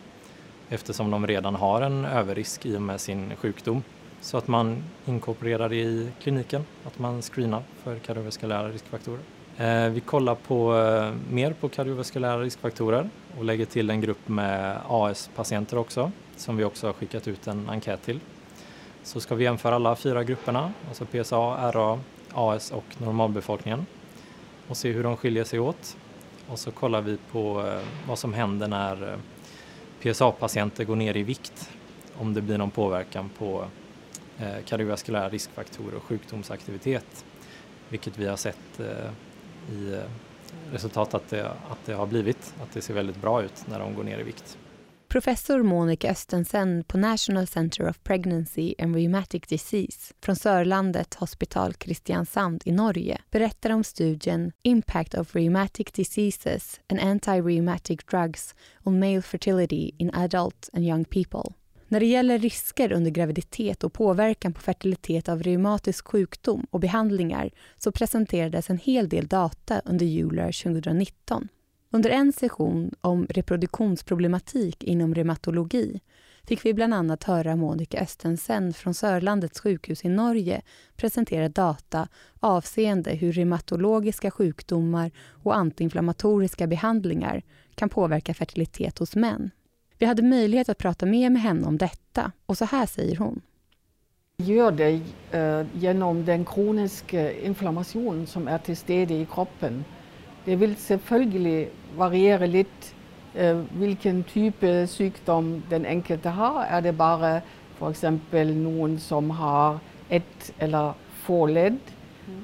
eftersom 0.68 1.11
de 1.11 1.26
redan 1.26 1.55
har 1.55 1.83
en 1.83 2.05
överrisk 2.05 2.66
i 2.66 2.76
och 2.76 2.83
med 2.83 3.00
sin 3.00 3.37
sjukdom. 3.37 3.83
Så 4.20 4.38
att 4.38 4.48
man 4.48 4.85
inkorporerar 5.07 5.68
det 5.68 5.76
i 5.76 6.09
kliniken, 6.22 6.64
att 6.87 6.98
man 6.98 7.22
screenar 7.22 7.62
för 7.83 7.98
kardiovaskulära 7.98 8.68
riskfaktorer. 8.68 9.20
Eh, 9.57 9.88
vi 9.88 10.00
kollar 10.00 10.35
på, 10.35 10.72
mer 11.31 11.52
på 11.52 11.68
kardiovaskulära 11.68 12.40
riskfaktorer 12.40 13.11
och 13.38 13.44
lägger 13.44 13.64
till 13.64 13.90
en 13.90 14.00
grupp 14.00 14.28
med 14.28 14.78
AS-patienter 14.88 15.78
också 15.78 16.12
som 16.42 16.57
vi 16.57 16.64
också 16.64 16.87
har 16.87 16.92
skickat 16.92 17.28
ut 17.28 17.46
en 17.46 17.68
enkät 17.70 18.02
till. 18.02 18.20
Så 19.02 19.20
ska 19.20 19.35
vi 19.35 19.44
jämföra 19.44 19.74
alla 19.74 19.96
fyra 19.96 20.24
grupperna, 20.24 20.72
alltså 20.88 21.05
PSA, 21.05 21.72
RA, 21.72 21.98
AS 22.35 22.71
och 22.71 22.85
normalbefolkningen 22.99 23.87
och 24.68 24.77
se 24.77 24.92
hur 24.92 25.03
de 25.03 25.16
skiljer 25.16 25.45
sig 25.45 25.61
åt. 25.61 25.97
Och 26.49 26.59
så 26.59 26.71
kollar 26.71 27.01
vi 27.01 27.18
på 27.33 27.66
eh, 27.66 27.81
vad 28.09 28.18
som 28.18 28.35
händer 28.35 28.68
när 28.68 29.12
eh, 29.12 29.18
PSA-patienter 30.03 30.85
går 30.85 30.97
ner 30.97 31.16
i 31.16 31.23
vikt, 31.23 31.71
om 32.16 32.35
det 32.35 32.42
blir 32.42 32.59
någon 32.59 32.71
påverkan 32.71 33.31
på 33.38 33.64
eh, 34.38 34.64
kardiovaskulära 34.64 35.29
riskfaktorer 35.29 35.97
och 35.97 36.03
sjukdomsaktivitet, 36.03 37.25
vilket 37.88 38.18
vi 38.18 38.27
har 38.27 38.37
sett 38.37 38.81
i 39.71 40.01
resultat 40.73 41.14
att 41.14 41.29
det, 41.29 41.51
att 41.51 41.85
det 41.85 41.95
har 41.95 42.07
blivit, 42.07 42.55
att 42.62 42.73
det 42.73 42.81
ser 42.81 42.95
väldigt 42.95 43.16
bra 43.16 43.42
ut 43.42 43.64
när 43.66 43.79
de 43.79 43.95
går 43.95 44.05
ner 44.05 44.18
i 44.18 44.23
vikt. 44.23 44.59
Professor 45.12 45.62
Monica 45.62 46.11
Östensen 46.11 46.85
på 46.85 46.98
National 46.98 47.46
Center 47.46 47.88
of 47.88 48.03
Pregnancy 48.03 48.75
and 48.79 48.96
Rheumatic 48.96 49.42
Disease 49.48 50.14
från 50.20 50.37
Sörlandet 50.37 51.14
Hospital 51.14 51.75
Kristiansand 51.75 52.62
i 52.64 52.72
Norge 52.72 53.20
berättar 53.31 53.70
om 53.70 53.85
studien 53.85 54.53
Impact 54.62 55.14
of 55.14 55.37
Rheumatic 55.37 55.87
Diseases 55.92 56.81
and 56.88 57.01
Anti-Rheumatic 57.01 58.01
Drugs 58.11 58.55
on 58.85 58.98
Male 58.98 59.22
Fertility 59.22 59.90
in 59.98 60.14
Adult 60.14 60.70
and 60.72 60.85
Young 60.85 61.05
People. 61.05 61.55
När 61.88 62.01
det 62.01 62.07
gäller 62.07 62.38
risker 62.38 62.92
under 62.92 63.11
graviditet 63.11 63.85
och 63.85 63.92
påverkan 63.92 64.53
på 64.53 64.61
fertilitet 64.61 65.29
av 65.29 65.42
reumatisk 65.42 66.09
sjukdom 66.09 66.66
och 66.70 66.81
behandlingar 66.81 67.51
så 67.79 67.92
presenterades 67.92 68.70
en 68.70 68.79
hel 68.79 69.09
del 69.09 69.27
data 69.27 69.83
under 69.85 70.07
Euler 70.07 70.62
2019. 70.62 71.48
Under 71.94 72.11
en 72.11 72.33
session 72.33 72.90
om 73.00 73.26
reproduktionsproblematik 73.31 74.85
inom 74.85 75.14
reumatologi 75.14 76.00
fick 76.42 76.64
vi 76.64 76.74
bland 76.74 76.94
annat 76.94 77.24
höra 77.24 77.57
Monica 77.57 78.00
Östensen 78.00 78.72
från 78.72 78.94
Sörlandets 78.94 79.61
sjukhus 79.61 80.05
i 80.05 80.09
Norge 80.09 80.62
presentera 80.96 81.48
data 81.48 82.09
avseende 82.40 83.11
hur 83.11 83.33
reumatologiska 83.33 84.31
sjukdomar 84.31 85.11
och 85.42 85.57
antiinflammatoriska 85.57 86.66
behandlingar 86.66 87.42
kan 87.74 87.88
påverka 87.88 88.35
fertilitet 88.35 88.98
hos 88.98 89.16
män. 89.16 89.50
Vi 89.98 90.07
hade 90.07 90.22
möjlighet 90.22 90.68
att 90.68 90.78
prata 90.78 91.07
mer 91.07 91.31
med 91.31 91.42
henne 91.42 91.66
om 91.66 91.78
detta 91.78 92.33
och 92.46 92.59
så 92.59 92.64
här 92.64 92.87
säger 92.87 93.16
hon. 93.16 93.40
Gör 94.37 94.72
det 94.72 95.00
eh, 95.31 95.66
genom 95.74 96.24
den 96.24 96.44
kroniska 96.44 97.33
inflammation 97.33 98.26
som 98.26 98.48
är 98.48 98.59
till 98.59 98.76
stede 98.76 99.14
i 99.14 99.26
kroppen 99.33 99.85
det 100.46 100.61
vil 100.61 100.76
selvfølgelig 100.76 101.68
variere 101.96 102.46
litt 102.46 102.94
eh, 103.35 103.59
hvilken 103.78 104.22
type 104.24 104.87
sykdom 104.87 105.62
den 105.70 105.87
enkelte 105.87 106.31
har. 106.35 106.64
Er 106.64 106.81
det 106.81 106.96
bare 106.98 107.40
f.eks. 107.78 108.05
noen 108.55 108.98
som 108.98 109.31
har 109.31 109.81
ett 110.11 110.52
eller 110.61 110.94
få 111.24 111.46
ledd, 111.46 111.78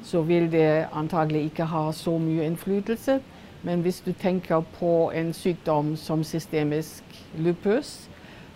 så 0.05 0.23
vil 0.23 0.53
det 0.53 0.87
antagelig 0.93 1.45
ikke 1.51 1.65
ha 1.65 1.93
så 1.93 2.19
mye 2.19 2.47
innflytelse. 2.47 3.21
Men 3.63 3.81
hvis 3.83 4.01
du 4.01 4.13
tenker 4.13 4.63
på 4.79 5.11
en 5.15 5.33
sykdom 5.33 5.97
som 5.97 6.25
systemisk 6.25 7.03
lupus, 7.39 8.09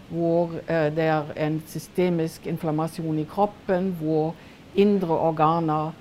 hvor 0.09 0.55
eh, 0.69 0.91
det 0.95 1.09
er 1.11 1.33
en 1.37 1.63
systemisk 1.67 2.47
inflammasjon 2.47 3.19
i 3.19 3.25
kroppen, 3.25 3.97
hvor 4.01 4.35
indre 4.75 5.19
organer 5.19 5.93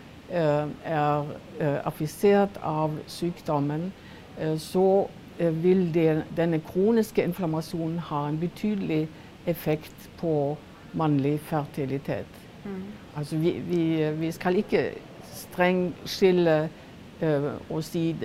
är 0.84 1.26
eh, 1.60 1.88
afficerat 1.88 2.50
av 2.62 3.00
sjukdomen 3.08 3.92
eh, 4.40 4.58
så 4.58 5.10
vill 5.38 5.92
denna 6.36 6.60
kroniska 6.60 7.24
inflammation 7.24 8.00
ha 8.00 8.28
en 8.28 8.40
betydlig 8.40 9.08
effekt 9.46 10.10
på 10.20 10.58
manlig 10.92 11.40
fertilitet. 11.40 12.28
Mm. 12.66 12.84
Alltså 13.14 13.36
vi, 13.36 13.62
vi, 13.70 14.12
vi 14.12 14.32
ska 14.32 14.50
inte 14.50 14.92
strängt 15.32 15.96
skilja 16.06 16.70
och 17.68 17.86
säga 17.86 18.16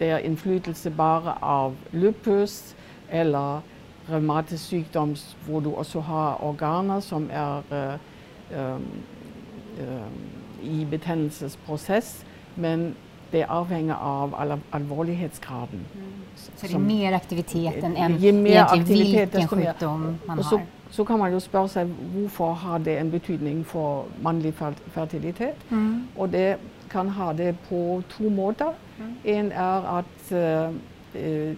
det 0.00 0.10
är 0.10 0.18
inflytelse 0.18 0.90
bara 0.90 1.32
av 1.40 1.76
lupus 1.90 2.76
eller 3.08 3.60
reumatisk 4.06 4.70
sjukdom 4.70 5.14
där 5.46 5.60
du 5.60 5.68
också 5.68 6.00
har 6.00 6.44
organer 6.44 7.00
som 7.00 7.30
är 7.32 7.62
um, 8.50 8.82
um, 9.78 10.10
i 10.62 10.84
betändelseprocess 10.84 12.24
men 12.54 12.94
det 13.30 13.44
avhänger 13.44 13.94
av 13.94 14.34
all 14.34 14.58
allvarlighetsgraden. 14.70 15.84
Mm. 15.94 16.12
Så 16.56 16.66
det 16.66 16.74
är 16.74 16.78
mer 16.78 17.12
aktivitet 17.12 17.84
än 17.84 17.96
egentligen 17.96 18.44
vilken 18.86 19.48
sjukdom 19.48 20.18
man 20.26 20.38
och 20.38 20.44
så, 20.44 20.56
har? 20.56 20.66
Så 20.90 21.04
kan 21.04 21.18
man 21.18 21.32
ju 21.32 21.40
fråga 21.40 21.68
sig 21.68 21.88
varför 22.14 22.44
har 22.44 22.78
det 22.78 22.98
en 22.98 23.10
betydning 23.10 23.64
för 23.64 24.04
manlig 24.22 24.54
fertilitet? 24.92 25.56
Mm. 25.68 26.08
Och 26.16 26.28
det 26.28 26.58
kan 26.88 27.08
ha 27.08 27.32
det 27.32 27.56
på 27.68 28.02
två 28.16 28.28
måter. 28.28 28.74
Mm. 28.98 29.16
En 29.24 29.52
är 29.52 29.98
att 29.98 30.32
uh, 30.32 31.54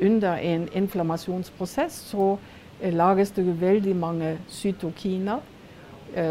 under 0.00 0.38
en 0.38 0.68
inflammationsprocess 0.72 1.94
så 1.96 2.38
uh, 2.84 2.92
lagas 2.92 3.30
det 3.30 3.42
väldigt 3.42 3.96
många 3.96 4.36
cytokiner 4.48 5.40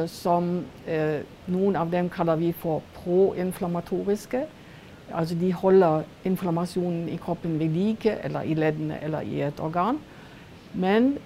som 0.07 0.65
eh, 0.85 1.19
någon 1.45 1.75
av 1.75 1.89
dem 1.89 2.09
kallar 2.09 2.35
vi 2.35 2.53
för 2.53 2.81
proinflammatoriska. 3.03 4.45
Alltså 5.11 5.35
de 5.35 5.51
håller 5.51 6.03
inflammationen 6.23 7.09
i 7.09 7.17
kroppen 7.17 7.59
vid 7.59 7.71
like 7.71 8.13
eller 8.13 8.43
i 8.43 8.55
leden 8.55 8.91
eller 8.91 9.21
i 9.21 9.41
ett 9.41 9.59
organ. 9.59 9.99
Men 10.71 11.17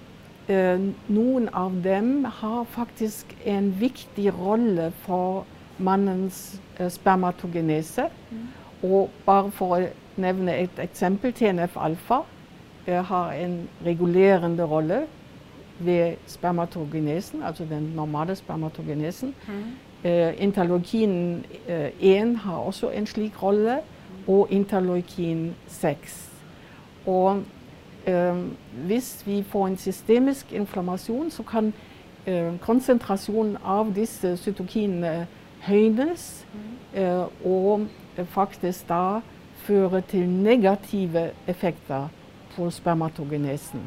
eh, 0.46 0.78
någon 1.06 1.48
av 1.48 1.72
dem 1.72 2.30
har 2.34 2.64
faktiskt 2.64 3.26
en 3.44 3.72
viktig 3.72 4.32
roll 4.38 4.92
för 5.00 5.42
mannens 5.76 6.60
eh, 6.76 6.88
spermatogenes. 6.88 7.98
Mm. 7.98 8.48
Och 8.80 9.10
bara 9.24 9.50
för 9.50 9.82
att 9.82 9.90
nämna 10.14 10.54
ett 10.54 10.78
exempel, 10.78 11.32
TNF-alfa 11.32 12.22
har 13.06 13.32
en 13.32 13.68
regulerande 13.82 14.62
roll 14.62 15.06
vid 15.80 16.16
spermatogenesen, 16.26 17.42
alltså 17.42 17.64
den 17.64 17.96
normala 17.96 18.34
spermatogenesen. 18.34 19.34
Mm. 19.48 19.64
Uh, 20.04 20.42
interleukin 20.42 21.44
uh, 21.68 21.90
1 22.00 22.38
har 22.38 22.66
också 22.66 22.92
en 22.92 23.06
slik 23.06 23.42
roll 23.42 23.70
och 24.26 24.50
interleukin 24.50 25.54
6. 25.66 26.30
Och 27.04 27.36
um, 28.06 28.56
hvis 28.84 29.26
vi 29.26 29.42
får 29.42 29.66
en 29.66 29.76
systemisk 29.76 30.52
inflammation 30.52 31.30
så 31.30 31.42
kan 31.42 31.72
koncentrationen 32.60 33.58
av 33.62 33.92
dessa 33.92 34.36
cytokiner 34.36 35.26
höjas 35.60 36.44
mm. 36.94 37.04
uh, 37.04 37.26
och 37.42 37.80
faktiskt 38.26 38.88
då 38.88 39.20
föra 39.56 40.02
till 40.02 40.28
negativa 40.28 41.28
effekter 41.46 42.08
på 42.56 42.70
spermatogenesen. 42.70 43.80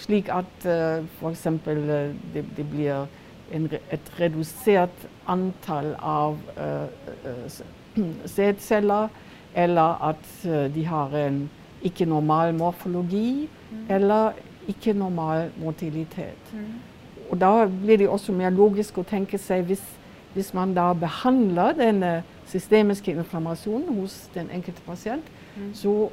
Slik 0.00 0.30
at 0.32 0.64
uh, 0.64 1.04
f.eks. 1.20 1.46
Uh, 1.46 2.14
det, 2.34 2.44
det, 2.56 2.66
blir 2.70 3.06
en, 3.52 3.68
et 3.92 4.12
redusert 4.20 5.06
antall 5.28 5.92
av 6.00 6.38
uh, 6.56 6.88
uh, 7.26 7.60
sædceller, 8.26 9.10
eller 9.54 10.04
at 10.10 10.28
uh, 10.46 10.66
de 10.74 10.86
har 10.86 11.16
en 11.26 11.42
ikke 11.82 12.04
normal 12.04 12.54
morfologi, 12.54 13.48
mm. 13.70 13.86
eller 13.88 14.32
ikke 14.68 14.92
normal 14.92 15.50
motilitet. 15.60 16.52
Mm. 16.52 16.74
Og 17.30 17.40
da 17.40 17.66
blir 17.66 17.96
det 17.96 18.08
også 18.08 18.32
mer 18.32 18.50
logisk 18.50 18.98
å 18.98 19.06
tenke 19.06 19.38
seg 19.38 19.68
hvis, 19.68 19.82
hvis 20.34 20.52
man 20.54 20.74
da 20.74 20.90
behandler 20.92 21.76
denne 21.78 22.12
systemiske 22.50 23.12
inflammasjonen 23.14 24.00
hos 24.00 24.28
den 24.34 24.50
enkelte 24.50 24.82
pasient, 24.86 25.26
mm. 25.56 25.70
så 25.74 26.10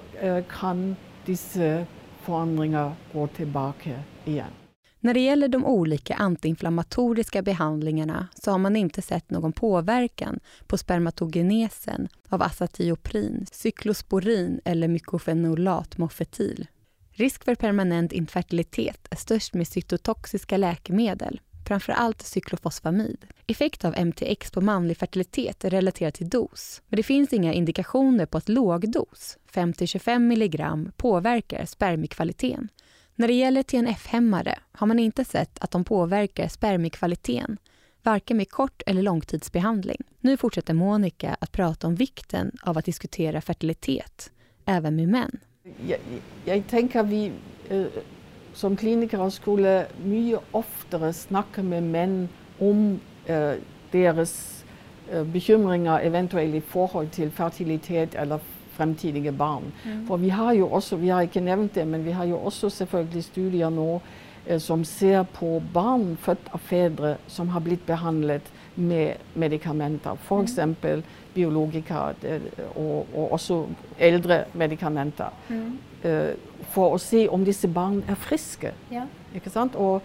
kan 0.50 0.92
disse 1.28 1.86
förändringar 2.28 2.96
går 3.14 3.28
tillbaka 3.28 4.00
igen. 4.26 4.52
När 5.00 5.14
det 5.14 5.20
gäller 5.20 5.48
de 5.48 5.66
olika 5.66 6.16
antiinflammatoriska 6.16 7.42
behandlingarna 7.42 8.28
så 8.34 8.52
har 8.52 8.58
man 8.58 8.76
inte 8.76 9.02
sett 9.02 9.30
någon 9.30 9.54
påverkan 9.54 10.40
på 10.68 10.78
spermatogenesen 10.78 12.08
av 12.30 12.42
azathioprin, 12.42 13.46
cyklosporin 13.52 14.62
eller 14.66 14.88
mykofenolat 14.88 15.98
mofetil. 15.98 16.68
Risk 17.12 17.44
för 17.44 17.56
permanent 17.56 18.12
infertilitet 18.12 19.08
är 19.10 19.16
störst 19.16 19.54
med 19.54 19.68
cytotoxiska 19.68 20.58
läkemedel, 20.58 21.42
framför 21.68 21.94
allt 21.94 22.22
cyklofosfamid. 22.22 23.26
Effekt 23.48 23.86
av 23.86 24.06
MTX 24.06 24.52
på 24.52 24.62
manlig 24.62 24.98
fertilitet 24.98 25.66
är 25.66 25.70
relaterat 25.70 26.14
till 26.14 26.30
dos, 26.30 26.82
men 26.88 26.98
det 26.98 27.04
finns 27.04 27.34
inga 27.34 27.54
indikationer 27.54 28.26
på 28.26 28.38
att 28.38 28.50
lågdos, 28.50 29.38
5-25 29.52 30.16
mg, 30.16 30.92
påverkar 30.98 31.66
spermiekvaliteten. 31.66 32.70
När 33.16 33.28
det 33.28 33.34
gäller 33.34 33.64
TNF-hämmare 33.64 34.60
har 34.72 34.88
man 34.88 35.00
inte 35.00 35.26
sett 35.26 35.60
att 35.60 35.72
de 35.72 35.84
påverkar 35.84 36.48
spermiekvaliteten, 36.48 37.58
varken 38.04 38.38
med 38.38 38.50
kort 38.50 38.82
eller 38.86 39.02
långtidsbehandling. 39.02 40.02
Nu 40.20 40.38
fortsätter 40.38 40.74
Monica 40.74 41.38
att 41.40 41.52
prata 41.52 41.88
om 41.88 41.96
vikten 41.96 42.52
av 42.62 42.78
att 42.78 42.86
diskutera 42.86 43.42
fertilitet, 43.42 44.32
även 44.66 44.96
med 44.96 45.08
män. 45.08 45.40
Jag, 45.88 46.00
jag 46.46 46.68
tänker 46.68 47.04
vi 47.04 47.32
eh, 47.70 47.86
som 48.58 48.76
kliniker 48.76 49.30
skulle 49.30 49.86
mycket 50.04 50.42
oftare 50.52 51.14
snacka 51.14 51.64
med 51.64 51.84
män 51.84 52.30
om 52.60 53.00
eh, 53.26 53.52
deras 53.92 54.64
eh, 55.12 55.24
bekymringar 55.24 56.00
eventuellt 56.00 56.56
i 56.56 56.62
förhållande 56.62 57.16
till 57.16 57.32
fertilitet 57.32 58.16
eller 58.16 58.40
framtida 58.72 59.32
barn. 59.32 59.64
Mm. 59.84 60.08
För 60.08 60.18
vi 60.18 60.30
har 60.30 60.54
ju 60.54 60.64
också, 60.64 60.96
vi 60.96 61.10
har 61.10 61.22
inte 61.22 61.42
nämnt 61.42 61.74
det, 61.74 61.86
men 61.86 62.04
vi 62.04 62.12
har 62.12 62.26
ju 62.26 62.34
också 62.34 62.70
selvfølgelig 62.70 63.24
studier 63.24 63.70
nu 63.70 64.00
eh, 64.46 64.60
som 64.60 64.86
ser 64.86 65.24
på 65.24 65.62
barn 65.74 66.18
födda 66.18 66.52
av 66.52 66.58
fäder 66.58 67.18
som 67.28 67.50
har 67.50 67.60
blivit 67.60 67.86
behandlade 67.86 68.42
med 68.76 69.18
medikamenter, 69.34 70.16
för 70.16 70.36
mm. 70.36 70.46
exempel 70.46 71.04
biologika 71.34 72.14
och, 72.74 73.08
och 73.14 73.34
också 73.34 73.68
äldre 73.98 74.46
medikamenter. 74.54 75.30
Mm. 75.48 75.78
För 76.62 76.96
att 76.96 77.02
se 77.02 77.28
om 77.28 77.46
dessa 77.46 77.68
barn 77.68 78.04
är 78.08 78.16
friska. 78.16 78.72
Ja. 78.90 79.08
Ikke 79.34 79.50
sant? 79.50 79.76
Och, 79.76 80.04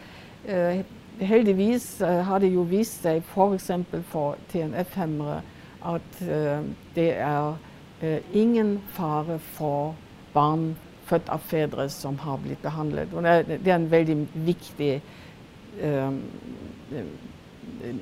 uh, 0.49 0.81
heldigvis 1.19 2.01
uh, 2.01 2.09
har 2.09 2.41
det 2.41 2.47
ju 2.47 2.65
visat 2.65 3.03
sig, 3.03 3.21
för 3.21 3.55
exempel 3.55 4.03
för 4.03 4.35
TNF-hämmare, 4.53 5.43
att 5.81 6.23
det 6.95 7.13
är 7.13 7.55
ingen 8.33 8.81
fara 8.93 9.39
för 9.39 9.95
barn 10.33 10.77
födda 11.05 11.33
av 11.33 11.39
fäder 11.39 11.89
som 11.89 12.19
har 12.19 12.39
blivit 12.39 12.63
behandlade. 12.63 13.45
Det 13.63 13.71
är 13.71 13.75
en 13.75 13.89
väldigt 13.89 14.29
viktig 14.33 15.01
um, 15.83 16.23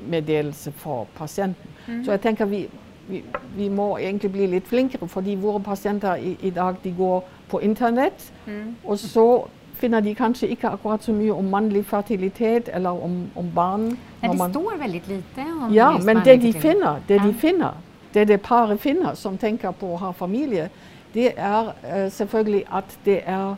meddelelse 0.08 0.72
för 0.72 1.04
patienten. 1.16 1.70
Mm. 1.86 2.04
Så 2.04 2.10
jag 2.10 2.22
tänker 2.22 2.46
vi, 2.46 2.68
vi, 3.06 3.22
vi 3.56 3.68
må 3.70 3.98
egentligen 3.98 4.32
bli 4.32 4.46
lite 4.46 4.68
flinkare 4.68 5.08
för 5.08 5.36
våra 5.36 5.60
patienter 5.60 6.36
idag 6.40 6.76
de 6.82 6.90
går 6.90 7.22
på 7.48 7.62
internet 7.62 8.32
mm. 8.46 8.76
och 8.84 9.00
så 9.00 9.48
finner 9.80 10.00
de 10.00 10.14
kanske 10.14 10.46
inte 10.46 10.68
akkurat 10.68 11.02
så 11.02 11.12
mycket 11.12 11.34
om 11.34 11.50
manlig 11.50 11.86
fertilitet 11.86 12.68
eller 12.68 12.90
om, 12.90 13.30
om 13.34 13.54
barn. 13.54 13.96
Nej, 14.20 14.30
det 14.30 14.50
står 14.50 14.78
väldigt 14.78 15.08
lite 15.08 15.40
om 15.40 15.74
Ja, 15.74 15.98
men 16.02 16.20
det 16.24 16.36
de 16.36 16.52
finner, 16.52 17.00
det 17.06 17.18
de 17.18 17.34
finner, 17.34 17.72
det 18.12 18.24
det 18.24 18.38
paret 18.38 18.80
finner 18.80 19.14
som 19.14 19.38
tänker 19.38 19.72
på 19.72 19.94
att 19.94 20.00
ha 20.00 20.12
familj, 20.12 20.68
det 21.12 21.38
är 21.38 21.72
självklart 22.10 22.62
att 22.68 22.98
det 23.04 23.22
är 23.24 23.56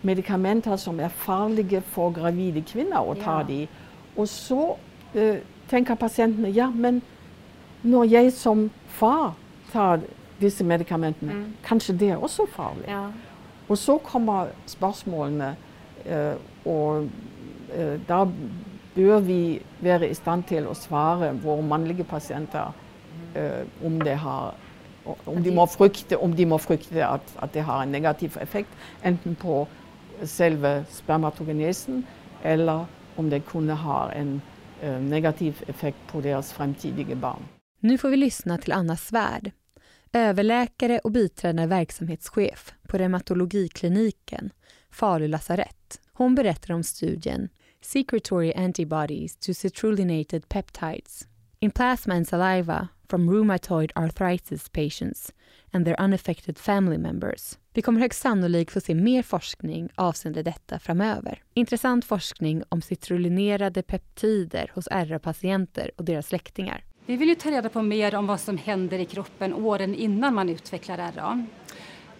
medikamenter 0.00 0.76
som 0.76 1.00
är 1.00 1.08
farliga 1.08 1.80
för 1.80 2.10
gravida 2.10 2.60
kvinnor 2.60 3.12
att 3.12 3.24
ta 3.24 3.40
ja. 3.40 3.44
de. 3.48 3.68
Och 4.16 4.28
så 4.28 4.76
äh, 5.14 5.34
tänker 5.68 5.94
patienten, 5.94 6.52
ja 6.52 6.70
men 6.70 7.00
när 7.82 8.04
jag 8.04 8.32
som 8.32 8.70
far 8.86 9.32
tar 9.72 10.00
dessa 10.38 10.64
medikamenten, 10.64 11.30
mm. 11.30 11.52
kanske 11.64 11.92
det 11.92 12.10
är 12.10 12.24
också 12.24 12.46
farligt. 12.46 12.86
Ja. 12.88 13.12
Och 13.66 13.78
så 13.78 13.98
kommer 13.98 14.48
spörsmålen 14.66 15.40
uh, 16.10 16.34
och 16.62 17.02
uh, 17.78 18.00
där 18.06 18.32
bör 18.94 19.20
vi 19.20 19.62
vara 19.80 20.06
i 20.06 20.14
stand 20.14 20.46
till 20.46 20.66
att 20.66 20.76
svara 20.76 21.32
våra 21.32 21.62
manliga 21.62 22.04
patienter 22.04 22.72
uh, 23.36 23.86
om 23.86 24.00
har 24.16 24.54
om 25.24 25.42
de, 25.42 25.50
må 25.50 25.66
frukta, 25.66 26.18
om 26.18 26.36
de 26.36 26.46
må 26.46 26.58
frukta 26.58 27.06
att, 27.06 27.36
att 27.36 27.52
det 27.52 27.60
har 27.60 27.82
en 27.82 27.92
negativ 27.92 28.38
effekt, 28.40 28.70
enten 29.02 29.34
på 29.34 29.66
själva 30.22 30.84
spermatogenesen 30.84 32.02
eller 32.42 32.84
om 33.16 33.30
det 33.30 33.40
kunde 33.40 33.72
ha 33.72 34.12
en 34.12 34.40
negativ 35.00 35.64
effekt 35.66 35.98
på 36.06 36.20
deras 36.20 36.52
framtida 36.52 37.14
barn. 37.14 37.42
Nu 37.84 37.98
får 37.98 38.08
vi 38.08 38.16
lyssna 38.16 38.58
till 38.58 38.72
Anna 38.72 38.96
Svärd, 38.96 39.50
överläkare 40.12 40.98
och 40.98 41.12
biträdande 41.12 41.66
verksamhetschef 41.66 42.72
på 42.88 42.98
reumatologikliniken 42.98 44.50
Falu 44.90 45.28
lasarett. 45.28 46.00
Hon 46.12 46.34
berättar 46.34 46.74
om 46.74 46.82
studien 46.82 47.48
Secretory 47.80 48.52
Antibodies 48.52 49.36
to 49.36 49.54
Citrulinated 49.54 50.48
Peptides 50.48 51.26
in 51.58 51.70
Plasma 51.70 52.14
and 52.14 52.28
Saliva 52.28 52.88
from 53.08 53.30
Rheumatoid 53.30 53.92
Arthritis 53.94 54.68
Patients 54.68 55.32
and 55.70 55.84
their 55.84 56.00
unaffected 56.00 56.58
family 56.58 56.98
members. 56.98 57.58
Vi 57.74 57.82
kommer 57.82 58.00
högst 58.00 58.20
sannolikt 58.20 58.72
få 58.72 58.80
se 58.80 58.94
mer 58.94 59.22
forskning 59.22 59.88
avseende 59.94 60.42
detta 60.42 60.78
framöver. 60.78 61.42
Intressant 61.54 62.04
forskning 62.04 62.62
om 62.68 62.82
citrulinerade 62.82 63.82
peptider 63.82 64.70
hos 64.74 64.88
RA-patienter 64.88 65.90
och 65.96 66.04
deras 66.04 66.26
släktingar. 66.26 66.84
Vi 67.06 67.16
vill 67.16 67.28
ju 67.28 67.34
ta 67.34 67.50
reda 67.50 67.68
på 67.68 67.82
mer 67.82 68.14
om 68.14 68.26
vad 68.26 68.40
som 68.40 68.58
händer 68.58 68.98
i 68.98 69.04
kroppen 69.04 69.54
åren 69.54 69.94
innan 69.94 70.34
man 70.34 70.48
utvecklar 70.48 71.12
RA. 71.12 71.46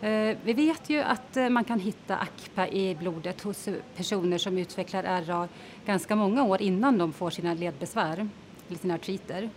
Eh, 0.09 0.37
vi 0.45 0.53
vet 0.53 0.91
ju 0.91 1.01
att 1.01 1.37
eh, 1.37 1.49
man 1.49 1.65
kan 1.65 1.81
hitta 1.81 2.17
ACPA 2.17 2.69
i 2.69 2.95
blodet 2.95 3.43
hos 3.43 3.69
personer 3.97 4.39
som 4.39 4.59
utvecklar 4.59 5.23
RA 5.27 5.49
ganska 5.87 6.17
många 6.17 6.45
år 6.45 6.63
innan 6.63 6.99
de 6.99 7.13
får 7.13 7.31
sina 7.31 7.55
ledbesvär, 7.55 8.29
eller 8.69 8.79
sina 8.79 8.95
artriter. 8.95 9.51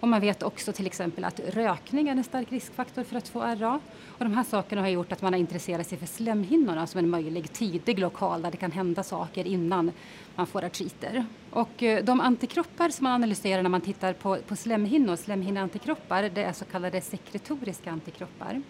Och 0.00 0.08
man 0.08 0.20
vet 0.20 0.42
också 0.42 0.72
till 0.72 0.86
exempel 0.86 1.24
att 1.24 1.40
rökning 1.40 2.08
är 2.08 2.12
en 2.12 2.24
stark 2.24 2.52
riskfaktor 2.52 3.04
för 3.04 3.16
att 3.16 3.28
få 3.28 3.40
RA. 3.40 3.80
Och 4.06 4.24
de 4.24 4.34
här 4.34 4.44
sakerna 4.44 4.82
har 4.82 4.88
gjort 4.88 5.12
att 5.12 5.22
man 5.22 5.32
har 5.32 5.40
intresserat 5.40 5.86
sig 5.86 5.98
för 5.98 6.06
slemhinnorna 6.06 6.80
alltså 6.80 6.92
som 6.92 6.98
en 6.98 7.10
möjlig 7.10 7.52
tidig 7.52 7.98
lokal 7.98 8.42
där 8.42 8.50
det 8.50 8.56
kan 8.56 8.72
hända 8.72 9.02
saker 9.02 9.46
innan 9.46 9.92
man 10.34 10.46
får 10.46 10.64
artriter. 10.64 11.26
Och 11.50 11.82
eh, 11.82 12.04
de 12.04 12.20
antikroppar 12.20 12.88
som 12.88 13.04
man 13.04 13.12
analyserar 13.12 13.62
när 13.62 13.70
man 13.70 13.80
tittar 13.80 14.12
på, 14.12 14.36
på 14.36 14.56
slemhinnor, 14.56 15.16
slemhinneantikroppar, 15.16 16.22
det 16.34 16.42
är 16.42 16.52
så 16.52 16.64
kallade 16.64 17.00
sekretoriska 17.00 17.90
antikroppar. 17.90 18.62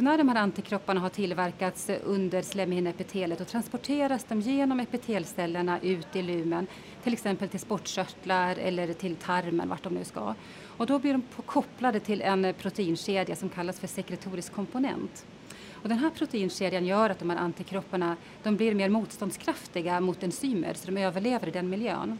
När 0.00 0.18
de 0.18 0.28
här 0.28 0.36
antikropparna 0.36 1.00
har 1.00 1.08
tillverkats 1.08 1.90
under 2.04 2.42
slemhinneepitelet 2.42 3.40
och 3.40 3.46
transporteras 3.48 4.24
de 4.24 4.40
genom 4.40 4.80
epitelcellerna 4.80 5.80
ut 5.80 6.16
i 6.16 6.22
lumen, 6.22 6.66
till 7.02 7.12
exempel 7.12 7.48
till 7.48 7.60
sportkörtlar 7.60 8.56
eller 8.56 8.92
till 8.92 9.16
tarmen, 9.16 9.68
vart 9.68 9.82
de 9.82 9.94
nu 9.94 10.04
ska. 10.04 10.34
Och 10.64 10.86
då 10.86 10.98
blir 10.98 11.12
de 11.12 11.22
kopplade 11.46 12.00
till 12.00 12.22
en 12.22 12.54
proteinkedja 12.58 13.36
som 13.36 13.48
kallas 13.48 13.80
för 13.80 13.86
sekretorisk 13.86 14.52
komponent. 14.52 15.26
Och 15.72 15.88
den 15.88 15.98
här 15.98 16.10
proteinkedjan 16.10 16.86
gör 16.86 17.10
att 17.10 17.18
de 17.18 17.30
här 17.30 17.38
antikropparna 17.38 18.16
de 18.42 18.56
blir 18.56 18.74
mer 18.74 18.88
motståndskraftiga 18.88 20.00
mot 20.00 20.22
enzymer 20.22 20.74
så 20.74 20.90
de 20.90 21.00
överlever 21.00 21.48
i 21.48 21.50
den 21.50 21.70
miljön. 21.70 22.18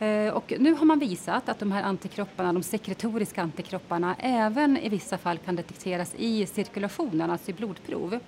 Eh, 0.00 0.32
och 0.32 0.52
nu 0.58 0.72
har 0.74 0.84
man 0.84 0.98
visat 0.98 1.48
att 1.48 1.58
de 1.58 1.72
här 1.72 1.82
antikropparna, 1.82 2.52
de 2.52 2.62
sekretoriska 2.62 3.42
antikropparna, 3.42 4.16
även 4.18 4.76
i 4.76 4.88
vissa 4.88 5.18
fall 5.18 5.38
kan 5.38 5.56
detekteras 5.56 6.14
i 6.18 6.46
cirkulationen, 6.46 7.30
alltså 7.30 7.50
i 7.50 7.54
blodprov. 7.54 8.18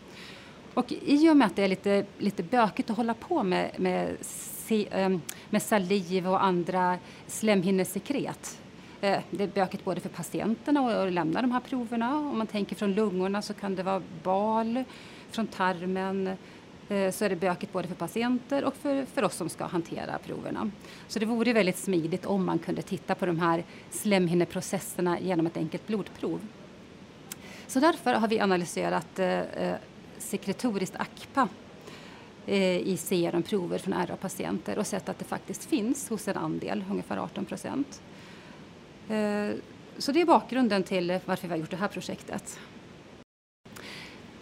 Och 0.74 0.92
i 0.92 1.30
och 1.30 1.36
med 1.36 1.46
att 1.46 1.56
det 1.56 1.64
är 1.64 1.68
lite, 1.68 2.06
lite 2.18 2.42
bökigt 2.42 2.90
att 2.90 2.96
hålla 2.96 3.14
på 3.14 3.42
med, 3.42 3.70
med, 3.76 4.16
ehm, 4.90 5.20
med 5.50 5.62
saliv 5.62 6.28
och 6.28 6.44
andra 6.44 6.98
slemhinnesekret 7.26 8.58
eh, 9.00 9.18
det 9.30 9.44
är 9.44 9.48
bökigt 9.48 9.84
både 9.84 10.00
för 10.00 10.08
patienterna 10.08 11.02
att 11.02 11.12
lämna 11.12 11.42
de 11.42 11.50
här 11.52 11.60
proverna. 11.60 12.16
Om 12.16 12.38
man 12.38 12.46
tänker 12.46 12.76
från 12.76 12.94
lungorna 12.94 13.42
så 13.42 13.54
kan 13.54 13.74
det 13.74 13.82
vara 13.82 14.02
bal, 14.22 14.84
från 15.30 15.46
tarmen, 15.46 16.36
Eh, 16.88 17.10
så 17.10 17.24
är 17.24 17.28
det 17.28 17.36
bökigt 17.36 17.72
både 17.72 17.88
för 17.88 17.94
patienter 17.94 18.64
och 18.64 18.74
för, 18.74 19.04
för 19.04 19.24
oss 19.24 19.36
som 19.36 19.48
ska 19.48 19.64
hantera 19.64 20.18
proverna. 20.18 20.70
Så 21.08 21.18
det 21.18 21.26
vore 21.26 21.52
väldigt 21.52 21.78
smidigt 21.78 22.26
om 22.26 22.44
man 22.44 22.58
kunde 22.58 22.82
titta 22.82 23.14
på 23.14 23.26
de 23.26 23.38
här 23.38 23.64
slemhinneprocesserna 23.90 25.20
genom 25.20 25.46
ett 25.46 25.56
enkelt 25.56 25.86
blodprov. 25.86 26.40
Så 27.66 27.80
därför 27.80 28.14
har 28.14 28.28
vi 28.28 28.40
analyserat 28.40 29.18
eh, 29.18 29.40
eh 29.40 29.76
sekretoriskt 30.18 30.96
ACPA 30.96 31.48
eh, 32.46 32.78
i 32.78 32.96
serumprover 32.96 33.78
från 33.78 33.94
RA-patienter 34.06 34.78
och 34.78 34.86
sett 34.86 35.08
att 35.08 35.18
det 35.18 35.24
faktiskt 35.24 35.64
finns 35.64 36.08
hos 36.08 36.28
en 36.28 36.36
andel, 36.36 36.84
ungefär 36.90 37.16
18 37.16 37.44
procent. 37.44 38.02
Eh, 39.08 39.50
så 39.98 40.12
det 40.12 40.20
är 40.20 40.24
bakgrunden 40.24 40.82
till 40.82 41.18
varför 41.24 41.48
vi 41.48 41.52
har 41.52 41.58
gjort 41.58 41.70
det 41.70 41.76
här 41.76 41.88
projektet. 41.88 42.58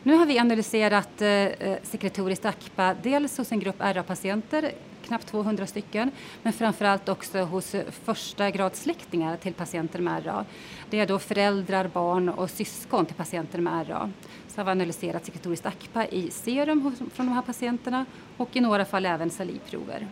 Nu 0.03 0.15
har 0.15 0.27
vi 0.27 0.39
analyserat 0.39 1.23
eh, 1.23 1.29
eh 1.29 1.79
sekretoriskt 1.83 2.45
ACPA 2.45 2.95
dels 3.03 3.39
hos 3.39 3.53
en 3.53 3.61
grupp 3.61 3.77
RA-patienter, 3.79 4.73
knappt 5.03 5.27
200 5.27 5.67
stycken, 5.67 6.11
men 6.43 6.53
framförallt 6.53 7.09
också 7.09 7.39
hos 7.39 7.75
eh, 7.75 7.91
första 7.91 8.51
gradsläktingar 8.51 9.37
till 9.37 9.55
patienter 9.55 9.99
med 9.99 10.27
RA. 10.27 10.45
Det 10.91 11.01
är 11.01 11.07
då 11.07 11.19
föräldrar, 11.19 11.89
barn 11.89 12.29
och 12.29 12.51
syskon 12.51 13.07
till 13.07 13.15
patienter 13.15 13.59
med 13.59 13.89
RA. 13.89 14.11
Så 14.49 14.61
har 14.61 14.65
vi 14.65 14.71
analyserat 14.71 15.25
sekretoriskt 15.25 15.67
ACPA 15.67 16.07
i 16.07 16.31
serum 16.31 16.97
från 17.15 17.27
de 17.27 17.33
här 17.33 17.43
patienterna 17.43 18.07
och 18.37 18.57
i 18.57 18.61
några 18.61 18.85
fall 18.85 19.07
även 19.07 19.31
salivprover. 19.31 20.09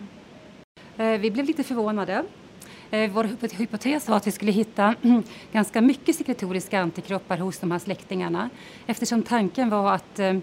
Eh, 0.97 1.21
vi 1.21 1.31
blev 1.31 1.47
lite 1.47 1.65
förvånade 1.65 2.25
Eh, 2.91 3.11
vår 3.11 3.25
hypotes 3.59 4.09
var 4.09 4.17
att 4.17 4.27
vi 4.27 4.31
skulle 4.33 4.53
hitta 4.53 4.95
mm, 5.03 5.23
ganska 5.53 5.81
mycket 5.81 6.17
sekretoriska 6.17 6.81
antikroppar 6.81 7.39
hos 7.39 7.59
de 7.59 7.71
här 7.71 7.79
släktingarna 7.79 8.51
eftersom 8.87 9.23
tanken 9.23 9.71
var 9.71 9.93
att 9.93 10.19
eh, 10.19 10.39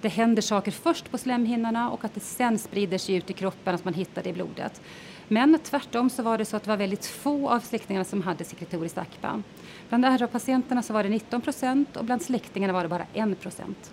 det 0.00 0.08
händer 0.08 0.42
saker 0.42 0.72
först 0.72 1.10
på 1.10 1.18
slemhinnorna 1.18 1.90
och 1.90 2.04
att 2.04 2.14
det 2.14 2.20
sen 2.20 2.58
sprider 2.58 2.98
sig 2.98 3.14
ut 3.14 3.30
i 3.30 3.32
kroppen, 3.32 3.74
att 3.74 3.84
man 3.84 3.94
hittar 3.94 4.22
det 4.22 4.30
i 4.30 4.32
blodet. 4.32 4.80
Men 5.28 5.58
tvärtom 5.58 6.10
så 6.10 6.22
var 6.22 6.38
det 6.38 6.44
så 6.44 6.56
att 6.56 6.62
det 6.62 6.70
var 6.70 6.76
väldigt 6.76 7.06
få 7.06 7.48
av 7.48 7.60
släktingarna 7.60 8.04
som 8.04 8.22
hade 8.22 8.44
sekretoriskt 8.44 8.98
ACPA. 8.98 9.42
Bland 9.88 10.04
RA-patienterna 10.04 10.82
så 10.82 10.92
var 10.92 11.02
det 11.02 11.08
19 11.08 11.40
procent 11.40 11.96
och 11.96 12.04
bland 12.04 12.22
släktingarna 12.22 12.72
var 12.72 12.82
det 12.82 12.88
bara 12.88 13.06
1 13.14 13.40
procent. 13.40 13.92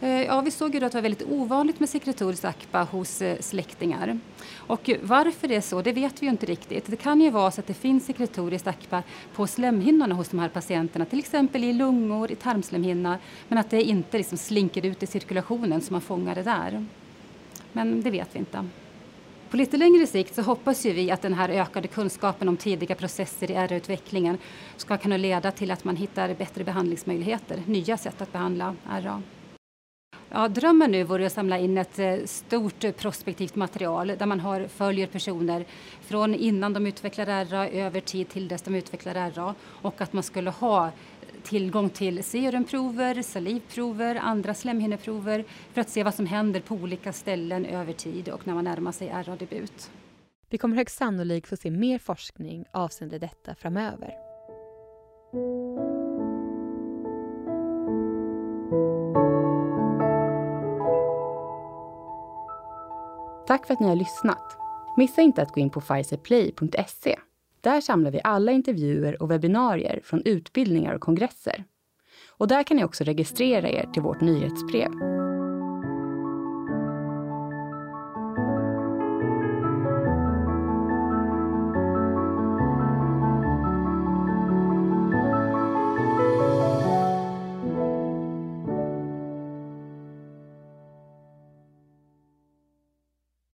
Eh, 0.00 0.22
ja, 0.22 0.40
vi 0.40 0.50
såg 0.50 0.74
ju 0.74 0.84
att 0.84 0.92
det 0.92 0.98
var 0.98 1.02
väldigt 1.02 1.28
ovanligt 1.30 1.80
med 1.80 1.88
sekretorisk 1.88 2.44
ACPA 2.44 2.82
hos 2.82 3.22
eh, 3.22 3.38
släktingar. 3.40 4.18
Och 4.56 4.90
varför 5.02 5.48
det 5.48 5.56
är 5.56 5.60
så, 5.60 5.82
det 5.82 5.92
vet 5.92 6.22
vi 6.22 6.26
ju 6.26 6.30
inte 6.30 6.46
riktigt. 6.46 6.86
Det 6.86 6.96
kan 6.96 7.20
ju 7.20 7.30
vara 7.30 7.50
så 7.50 7.60
att 7.60 7.66
det 7.66 7.74
finns 7.74 8.06
sekretoriskt 8.06 8.66
ACPA 8.66 9.02
på 9.34 9.46
slemhinnorna 9.46 10.14
hos 10.14 10.28
de 10.28 10.38
här 10.38 10.48
patienterna, 10.48 11.04
till 11.04 11.18
exempel 11.18 11.64
i 11.64 11.72
lungor, 11.72 12.32
i 12.32 12.34
tarmslemhinna, 12.34 13.18
men 13.48 13.58
att 13.58 13.70
det 13.70 13.82
inte 13.82 14.18
liksom 14.18 14.38
slinker 14.38 14.86
ut 14.86 15.02
i 15.02 15.06
cirkulationen 15.06 15.80
så 15.80 15.92
man 15.92 16.00
fångar 16.00 16.34
det 16.34 16.42
där. 16.42 16.86
Men 17.72 18.02
det 18.02 18.10
vet 18.10 18.28
vi 18.32 18.38
inte. 18.38 18.68
På 19.50 19.56
lite 19.56 19.76
längre 19.76 20.06
sikt 20.06 20.34
så 20.34 20.42
hoppas 20.42 20.86
ju 20.86 20.92
vi 20.92 21.10
att 21.10 21.22
den 21.22 21.34
här 21.34 21.48
ökade 21.48 21.88
kunskapen 21.88 22.48
om 22.48 22.56
tidiga 22.56 22.94
processer 22.94 23.50
i 23.50 23.54
RA-utvecklingen 23.54 24.38
ska 24.76 24.96
kunna 24.96 25.16
leda 25.16 25.50
till 25.50 25.70
att 25.70 25.84
man 25.84 25.96
hittar 25.96 26.34
bättre 26.34 26.64
behandlingsmöjligheter, 26.64 27.62
nya 27.66 27.96
sätt 27.96 28.22
att 28.22 28.32
behandla 28.32 28.74
RA. 29.02 29.22
Ja, 30.36 30.48
drömmen 30.48 30.90
nu 30.90 31.04
vore 31.04 31.26
att 31.26 31.32
samla 31.32 31.58
in 31.58 31.78
ett 31.78 31.98
eh, 31.98 32.16
stort 32.24 32.84
eh, 32.84 32.92
prospektivt 32.92 33.54
material 33.54 34.12
där 34.18 34.26
man 34.26 34.40
har, 34.40 34.68
följer 34.68 35.06
personer 35.06 35.64
från 36.00 36.34
innan 36.34 36.72
de 36.72 36.86
utvecklar 36.86 37.44
RA 37.44 37.68
över 37.68 38.00
tid 38.00 38.28
till 38.28 38.48
dess 38.48 38.62
de 38.62 38.74
utvecklar 38.74 39.30
RA 39.30 39.54
och 39.82 40.00
att 40.00 40.12
man 40.12 40.22
skulle 40.22 40.50
ha 40.50 40.90
tillgång 41.42 41.90
till 41.90 42.24
serumprover, 42.24 43.22
salivprover, 43.22 44.14
andra 44.14 44.54
slemhinneprover 44.54 45.44
för 45.72 45.80
att 45.80 45.90
se 45.90 46.02
vad 46.02 46.14
som 46.14 46.26
händer 46.26 46.60
på 46.60 46.74
olika 46.74 47.12
ställen 47.12 47.66
över 47.66 47.92
tid 47.92 48.28
och 48.28 48.46
när 48.46 48.54
man 48.54 48.64
närmar 48.64 48.92
sig 48.92 49.08
RA-debut. 49.08 49.90
Vi 50.50 50.58
kommer 50.58 50.76
högst 50.76 50.96
sannolikt 50.96 51.48
få 51.48 51.56
se 51.56 51.70
mer 51.70 51.98
forskning 51.98 52.64
avseende 52.72 53.18
detta 53.18 53.54
framöver. 53.54 54.14
Tack 63.46 63.66
för 63.66 63.74
att 63.74 63.80
ni 63.80 63.88
har 63.88 63.96
lyssnat. 63.96 64.56
Missa 64.96 65.22
inte 65.22 65.42
att 65.42 65.52
gå 65.52 65.60
in 65.60 65.70
på 65.70 65.80
pfizerplay.se. 65.80 67.18
Där 67.60 67.80
samlar 67.80 68.10
vi 68.10 68.20
alla 68.24 68.52
intervjuer 68.52 69.22
och 69.22 69.30
webbinarier 69.30 70.00
från 70.04 70.22
utbildningar 70.24 70.94
och 70.94 71.00
kongresser. 71.00 71.64
Och 72.28 72.48
där 72.48 72.62
kan 72.62 72.76
ni 72.76 72.84
också 72.84 73.04
registrera 73.04 73.68
er 73.68 73.90
till 73.92 74.02
vårt 74.02 74.20
nyhetsbrev. 74.20 75.15